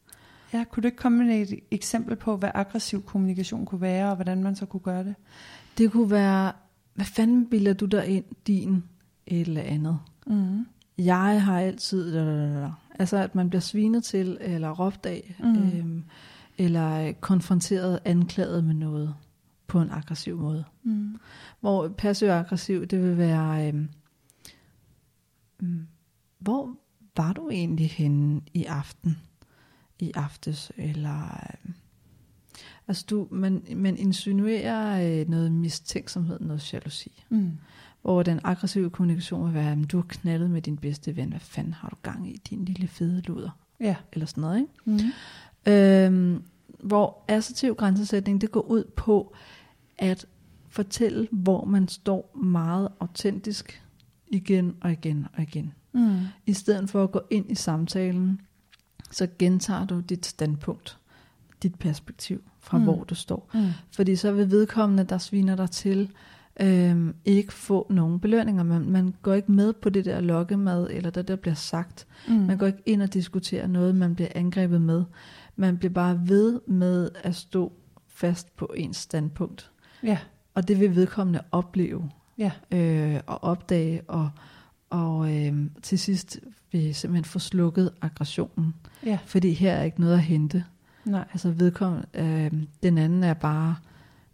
[0.52, 4.14] ja, kunne du ikke komme med et eksempel på, hvad aggressiv kommunikation kunne være, og
[4.14, 5.14] hvordan man så kunne gøre det?
[5.78, 6.52] Det kunne være,
[6.94, 8.84] hvad fanden bilder du dig ind, din
[9.26, 9.98] et eller andet?
[10.26, 10.66] Mm.
[10.98, 12.16] Jeg har altid...
[12.98, 15.56] Altså, at man bliver svinet til, eller råbt af, Mm.
[15.56, 16.04] øhm,
[16.61, 19.14] eller konfronteret, anklaget med noget
[19.66, 20.64] på en aggressiv måde.
[20.82, 21.16] Mm.
[21.61, 23.68] Hvor passiv-aggressiv, det vil være...
[23.68, 23.88] Øhm,
[26.38, 26.76] hvor
[27.16, 29.18] var du egentlig henne i aften?
[29.98, 30.72] I aftes?
[30.76, 31.50] Eller...
[31.64, 31.74] Øhm,
[32.88, 37.24] altså, du, man, man insinuerer øh, noget mistænksomhed, noget jalousi.
[37.28, 37.58] Mm.
[38.02, 41.28] Hvor den aggressive kommunikation vil være, at du har knaldet med din bedste ven.
[41.28, 43.50] Hvad fanden har du gang i, din lille fede luder?
[43.80, 43.96] Ja.
[44.12, 44.72] Eller sådan noget, ikke?
[44.84, 44.98] Mm.
[45.68, 46.42] Øhm,
[46.82, 49.34] hvor assertiv grænsesætning, det går ud på
[49.98, 50.26] at
[50.68, 53.82] fortælle, hvor man står meget autentisk
[54.28, 55.72] igen og igen og igen.
[55.92, 56.18] Mm.
[56.46, 58.40] I stedet for at gå ind i samtalen,
[59.11, 60.98] så gentager du dit standpunkt,
[61.62, 62.84] dit perspektiv fra Mm.
[62.84, 62.90] mm.
[62.90, 63.50] hvor du står.
[63.54, 63.66] Mm.
[63.94, 66.11] Fordi så vil vedkommende, der sviner dig til,
[66.61, 68.62] øhm, ikke få nogen belønninger.
[68.62, 72.06] Man, man går ikke med på det der lokkemad, eller det der bliver sagt.
[72.28, 72.34] Mm.
[72.34, 75.04] Man går ikke ind og diskuterer noget, man bliver angrebet med.
[75.61, 77.72] Man bliver bare ved med at stå
[78.08, 79.70] fast på ens standpunkt.
[80.02, 80.18] Ja.
[80.54, 82.50] Og det vil vedkommende opleve Ja.
[82.70, 84.30] øh, og opdage, og,
[84.90, 86.40] og øh, til sidst
[86.72, 88.74] vil simpelthen få slukket aggressionen.
[89.06, 89.18] Ja.
[89.26, 90.64] Fordi her er ikke noget at hente.
[91.04, 91.24] Nej.
[91.32, 92.52] Altså vedkommende, øh,
[92.82, 93.76] den anden er bare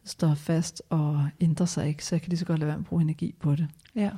[0.04, 2.84] står fast og ændrer sig ikke, så jeg kan lige så godt lade være med
[2.84, 3.66] at bruge energi på det.
[3.94, 4.10] Ja.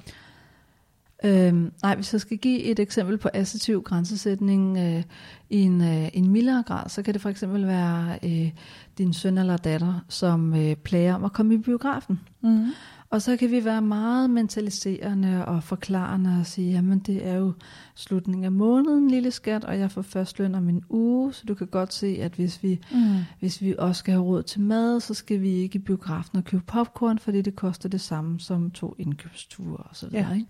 [1.24, 5.02] Øhm, nej, hvis jeg skal give et eksempel på assertiv grænsesætning øh,
[5.50, 8.50] i en, øh, en mildere grad, så kan det for eksempel være øh,
[8.98, 12.20] din søn eller datter, som øh, plager om at komme i biografen.
[12.42, 12.66] Mm.
[13.10, 17.52] Og så kan vi være meget mentaliserende og forklarende og sige, jamen det er jo
[17.94, 21.54] slutningen af måneden, lille skat, og jeg får først løn om en uge, så du
[21.54, 22.98] kan godt se, at hvis vi, Mm.
[23.40, 26.44] hvis vi også skal have råd til mad, så skal vi ikke i biografen og
[26.44, 30.28] købe popcorn, fordi det koster det samme som to indkøbsture videre.
[30.28, 30.34] Ja.
[30.34, 30.46] Ikke?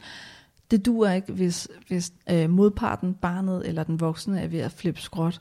[0.71, 5.01] Det duer ikke, hvis, hvis øh, modparten, barnet eller den voksne er ved at flippe
[5.01, 5.41] skråt,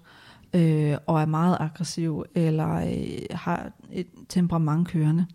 [0.54, 5.26] øh, og er meget aggressiv, eller øh, har et temperament kørende.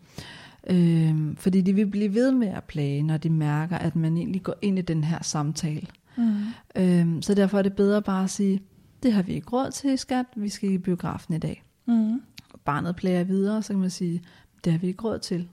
[0.71, 4.43] Øh, fordi de vil blive ved med at plage, når de mærker, at man egentlig
[4.43, 5.87] går ind i den her samtale.
[6.17, 6.37] Mm.
[6.77, 8.61] Øh, så derfor er det bedre bare at sige,
[9.03, 11.65] det har vi ikke råd til, skat, vi skal i biografen i dag.
[11.87, 12.23] Mm.
[12.65, 14.23] Barnet plager videre, så kan man sige,
[14.65, 15.49] det har vi ikke råd til.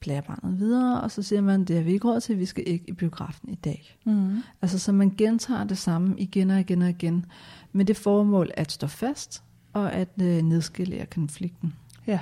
[0.00, 2.64] Plager barnet videre, og så siger man, det har vi ikke råd til, vi skal
[2.66, 3.96] ikke i biografen i dag.
[4.04, 4.42] Mm.
[4.62, 7.26] Altså så man gentager det samme igen og igen og igen,
[7.72, 9.42] med det formål at stå fast,
[9.72, 11.74] og at øh, nedskalere konflikten.
[12.06, 12.18] Ja.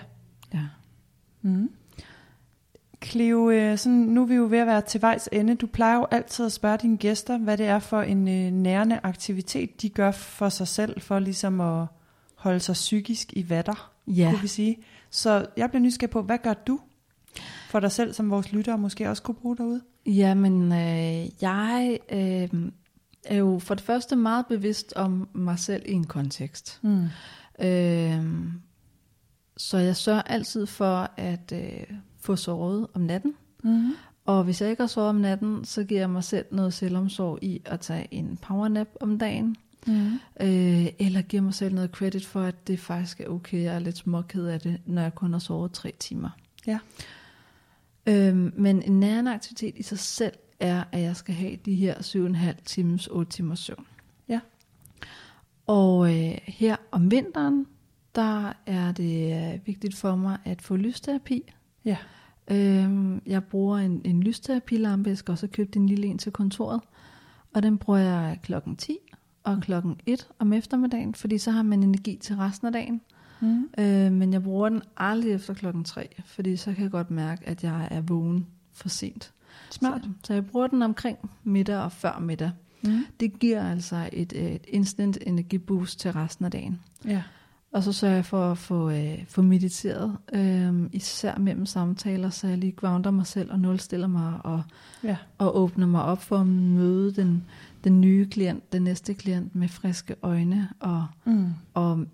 [0.54, 0.62] Ja.
[1.42, 1.70] Mm.
[3.04, 5.54] Cleo, øh, sådan, nu er vi jo ved at være til vejs ende.
[5.54, 9.00] Du plejer jo altid at spørge dine gæster, hvad det er for en øh, nærende
[9.02, 11.86] aktivitet, de gør for sig selv, for ligesom at
[12.34, 14.30] holde sig psykisk i vatter, Ja.
[14.30, 14.76] kunne vi sige.
[15.10, 16.80] Så jeg bliver nysgerrig på, hvad gør du
[17.76, 19.80] for dig selv, som vores lyttere måske også kunne bruge derude?
[20.06, 22.70] Jamen, øh, jeg øh,
[23.24, 26.80] er jo for det første meget bevidst om mig selv i en kontekst.
[26.82, 27.04] Mm.
[27.66, 28.24] Øh,
[29.56, 33.92] så jeg sørger altid for at øh, få sovet om natten, Mm.
[34.26, 37.38] Og hvis jeg ikke har sovet om natten, så giver jeg mig selv noget selvomsorg
[37.42, 39.56] i at tage en powernap om dagen.
[39.86, 40.12] Mm.
[40.40, 43.62] Øh, eller giver mig selv noget credit for, at det faktisk er okay.
[43.62, 46.30] Jeg er lidt småked af det, når jeg kun har sovet tre timer.
[46.66, 46.78] Ja.
[48.06, 51.94] Øhm, men en nærende aktivitet i sig selv er, at jeg skal have de her
[51.94, 53.86] 7,5 times, 8 timers søvn.
[54.28, 54.40] Ja.
[55.66, 57.66] Og øh, her om vinteren,
[58.14, 61.52] der er det øh, vigtigt for mig at få lysterapi.
[61.84, 61.96] Ja.
[62.50, 65.08] Øhm, jeg bruger en, en lysterapilampe.
[65.08, 66.80] Jeg skal også have købt en lille en til kontoret.
[67.54, 68.98] Og den bruger jeg klokken 10
[69.44, 73.00] og klokken 1 om eftermiddagen, fordi så har man energi til resten af dagen.
[73.40, 73.68] Mm.
[73.78, 77.48] Øh, men jeg bruger den aldrig efter klokken 3, fordi så kan jeg godt mærke,
[77.48, 79.32] at jeg er vågen for sent.
[79.70, 80.00] Smart.
[80.04, 82.50] Så, så jeg bruger den omkring middag og før middag.
[82.84, 83.06] Mm.
[83.20, 86.80] Det giver altså et, et instant energiboost til resten af dagen.
[87.04, 87.22] Ja.
[87.72, 92.46] Og så sørger jeg for at få, øh, få mediteret, øh, især mellem samtaler, så
[92.48, 94.62] jeg lige grounder mig selv og nulstiller mig og,
[95.04, 95.16] Ja.
[95.38, 97.44] og åbner mig op for at møde den,
[97.84, 101.50] den nye klient, den næste klient med friske øjne og, Mm.
[101.74, 102.06] og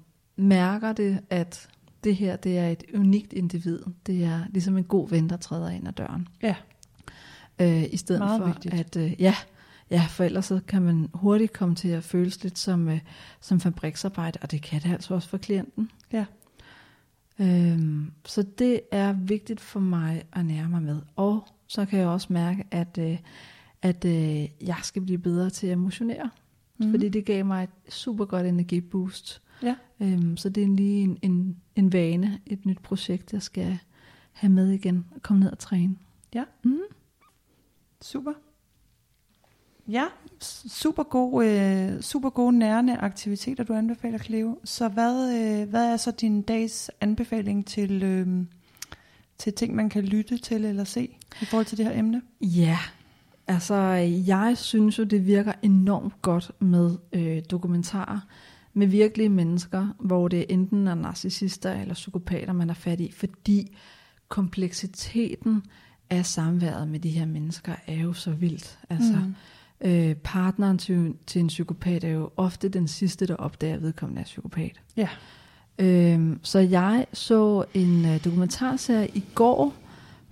[0.43, 1.68] mærker det, at
[2.05, 3.80] det her det er et unikt individ.
[4.07, 6.28] Det er ligesom en god ven, der træder ind ad døren.
[6.43, 6.55] Ja.
[7.59, 8.74] Øh, I stedet Meget for, vigtigt.
[8.74, 9.34] at øh, ja,
[9.90, 13.01] ja, for ellers så kan man hurtigt komme til at føles lidt som, øh,
[13.40, 15.90] som fabriksarbejde, og det kan det altså også for klienten.
[16.12, 16.24] Ja.
[17.38, 21.01] Øhm, så det er vigtigt for mig at nære mig med.
[21.16, 23.18] Og så kan jeg også mærke, at, øh,
[23.82, 26.30] at øh, jeg skal blive bedre til at motionere.
[26.78, 26.90] Mm.
[26.90, 29.43] Fordi det gav mig et super godt energiboost.
[29.62, 29.74] Ja.
[30.00, 33.78] Øhm, så det er lige en, en, en vane, et nyt projekt, jeg skal
[34.32, 35.96] have med igen og komme ned og træne.
[36.34, 36.44] Ja.
[36.64, 36.78] Mm.
[38.02, 38.32] Super.
[39.88, 40.04] Ja,
[40.68, 44.58] super gode, øh, super gode nærende aktiviteter, du anbefaler, Cleo.
[44.64, 48.44] Så hvad, øh, hvad er så din dags anbefaling til, øh,
[49.38, 52.22] til ting, man kan lytte til eller se i forhold til det her emne?
[52.40, 52.78] Ja,
[53.46, 53.74] altså
[54.26, 58.20] jeg synes jo, det virker enormt godt med øh, dokumentarer
[58.74, 63.76] med virkelige mennesker, hvor det enten er narcissister eller psykopater, man er fat i, fordi
[64.28, 65.62] kompleksiteten
[66.10, 68.78] af samværet med de her mennesker er jo så vildt.
[68.90, 69.12] Altså,
[69.80, 69.88] Mm.
[69.90, 74.20] øh, partneren til, til en psykopat er jo ofte den sidste, der opdager, at vedkommende
[74.20, 74.80] er psykopat.
[74.96, 75.08] Ja.
[75.78, 79.74] Øhm, så jeg så en øh, dokumentarserie i går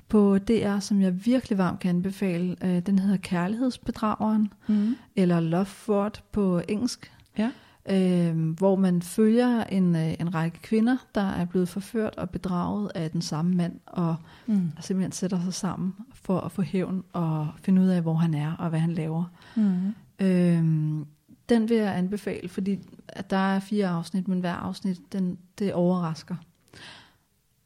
[0.08, 2.56] på DR, som jeg virkelig varmt kan anbefale.
[2.64, 4.96] Øh, den hedder Kærlighedsbedrageren, Mm.
[5.16, 7.12] eller Love Fraud på engelsk.
[7.38, 7.50] Ja.
[7.92, 12.90] Øhm, hvor man følger en, øh, en række kvinder, der er blevet forført og bedraget
[12.94, 14.16] af den samme mand, og
[14.46, 14.70] Mm.
[14.80, 18.52] simpelthen sætter sig sammen for at få hævn og finde ud af, hvor han er
[18.52, 19.24] og hvad han laver.
[19.56, 19.94] Mm.
[20.26, 21.06] Øhm,
[21.48, 22.78] den vil jeg anbefale, fordi
[23.08, 26.36] at der er fire afsnit, men hver afsnit, den, det overrasker.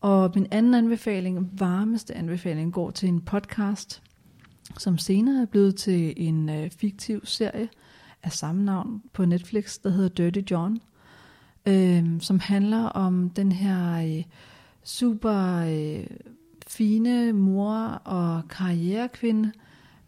[0.00, 4.02] Og min anden anbefaling, varmeste anbefaling, går til en podcast,
[4.78, 7.68] som senere er blevet til en øh, fiktiv serie
[8.24, 10.80] af samme navn på Netflix, der hedder Dirty John,
[11.66, 14.24] øhm, som handler om den her øh,
[14.84, 16.06] super øh,
[16.66, 19.52] fine mor og karrierekvinde,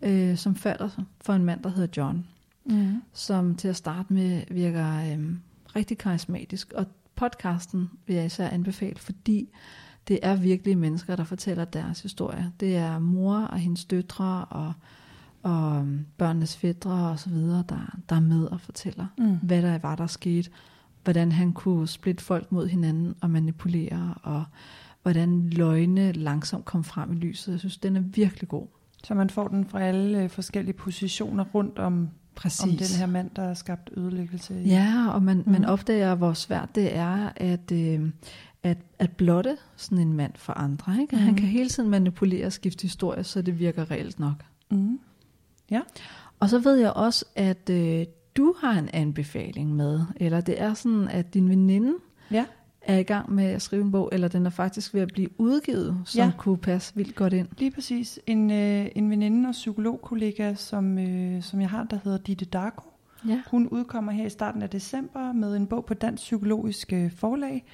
[0.02, 0.88] øh, som falder
[1.20, 2.26] for en mand, der hedder John
[2.68, 3.02] Mm.
[3.12, 5.40] som til at starte med virker øhm,
[5.76, 6.72] rigtig karismatisk.
[6.72, 6.86] Og
[7.16, 9.48] podcasten vil jeg især anbefale, fordi
[10.08, 12.52] det er virkelig mennesker, der fortæller deres historie.
[12.60, 14.72] Det er mor og hendes døtre og,
[15.47, 19.36] og øhm, børnenes fædre og så videre, der, der er med og fortæller, Mm.
[19.42, 20.51] hvad der var, der skete.
[21.05, 24.44] Hvordan han kunne splitte folk mod hinanden og manipulere, og
[25.03, 27.53] hvordan løgne langsomt kom frem i lyset.
[27.53, 28.66] Jeg synes, den er virkelig god.
[29.05, 32.62] Så man får den fra alle øh, forskellige positioner rundt om, Præcis.
[32.62, 34.55] om den her mand, der har skabt ødelæggelse.
[34.55, 35.53] Ja, og man, mm.
[35.53, 38.11] man opdager, hvor svært det er at, øh,
[38.62, 41.01] at, at blotte sådan en mand for andre.
[41.01, 41.16] Ikke?
[41.16, 41.22] Mm.
[41.22, 44.44] Han kan hele tiden manipulere og skifte historie, så det virker reelt nok.
[44.70, 44.99] Mm.
[46.40, 48.04] Og så ved jeg også, at øh,
[48.36, 51.92] du har en anbefaling med, eller det er sådan, at din veninde
[52.30, 52.44] Ja.
[52.82, 55.28] er i gang med at skrive en bog, eller den er faktisk ved at blive
[55.40, 56.24] udgivet, som Ja.
[56.24, 56.32] ja.
[56.38, 57.48] kunne passe vildt godt ind.
[57.58, 58.18] Lige præcis.
[58.26, 62.82] En, øh, en veninde og psykologkollega, som, øh, som jeg har, der hedder Ditte Darko.
[63.28, 63.42] Ja.
[63.50, 67.64] Hun udkommer her i starten af december med en bog på Dansk Psykologisk øh, Forlag,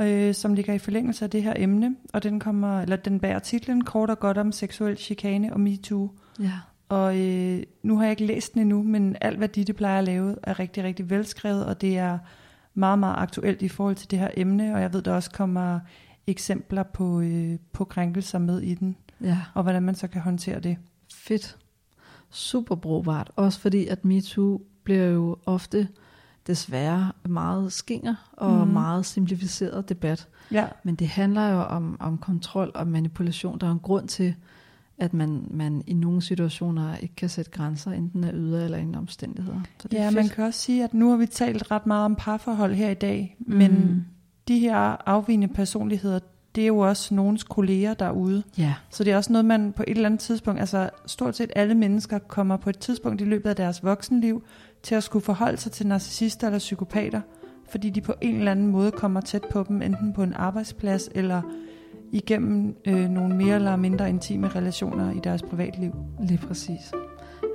[0.00, 3.38] øh, som ligger i forlængelse af det her emne, og den kommer, eller den bærer
[3.38, 6.10] titlen Kort og godt om seksuel chikane og MeToo.
[6.40, 6.50] Ja.
[6.88, 10.04] Og øh, nu har jeg ikke læst den endnu, men alt hvad Ditte plejer at
[10.04, 12.18] lave er rigtig, rigtig velskrevet, og det er
[12.74, 15.80] meget, meget aktuelt i forhold til det her emne, og jeg ved, der også kommer
[16.26, 19.38] eksempler på, øh, på krænkelser med i den, ja.
[19.54, 20.76] og hvordan man så kan håndtere det.
[21.14, 21.56] Fedt.
[22.30, 23.30] Super brugbart.
[23.36, 25.88] Også fordi, at MeToo bliver jo ofte
[26.46, 28.72] desværre meget skinger og mm.
[28.72, 30.28] meget simplificeret debat.
[30.52, 33.58] Ja, Men det handler jo om, om kontrol og manipulation.
[33.58, 34.34] Der er en grund til,
[34.98, 38.94] at man, man i nogle situationer ikke kan sætte grænser, enten af ydre eller en
[38.94, 39.60] omstændigheder.
[39.78, 40.14] Så det Ja, fedt.
[40.14, 42.94] man kan også sige, at nu har vi talt ret meget om parforhold her i
[42.94, 43.54] dag, Mm.
[43.56, 44.04] men
[44.48, 44.76] de her
[45.08, 46.18] afvigende personligheder,
[46.54, 48.42] det er jo også nogens kolleger derude.
[48.58, 51.50] Ja, Så det er også noget, man på et eller andet tidspunkt, altså stort set
[51.56, 54.44] alle mennesker kommer på et tidspunkt i løbet af deres voksenliv
[54.82, 57.20] til at skulle forholde sig til narcissister eller psykopater,
[57.68, 61.08] fordi de på en eller anden måde kommer tæt på dem, enten på en arbejdsplads
[61.14, 61.42] eller
[62.14, 65.94] igennem øh, nogle mere eller mindre intime relationer i deres privatliv.
[66.20, 66.92] lige præcis.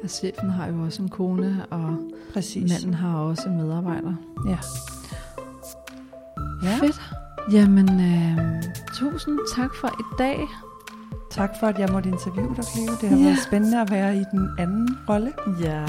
[0.03, 1.97] Og chefen har jo også en kone, og
[2.33, 2.71] Præcis.
[2.71, 4.17] manden har også medarbejdere.
[4.47, 4.57] Ja.
[6.63, 6.75] Ja.
[6.75, 7.01] Fedt.
[7.51, 8.37] Jamen, øh,
[8.93, 10.39] tusind tak for i dag.
[11.31, 12.93] Tak for, at jeg måtte interviewe dig, Cleo.
[13.01, 13.23] Det har Ja.
[13.23, 15.31] været spændende at være i den anden rolle.
[15.61, 15.85] Ja,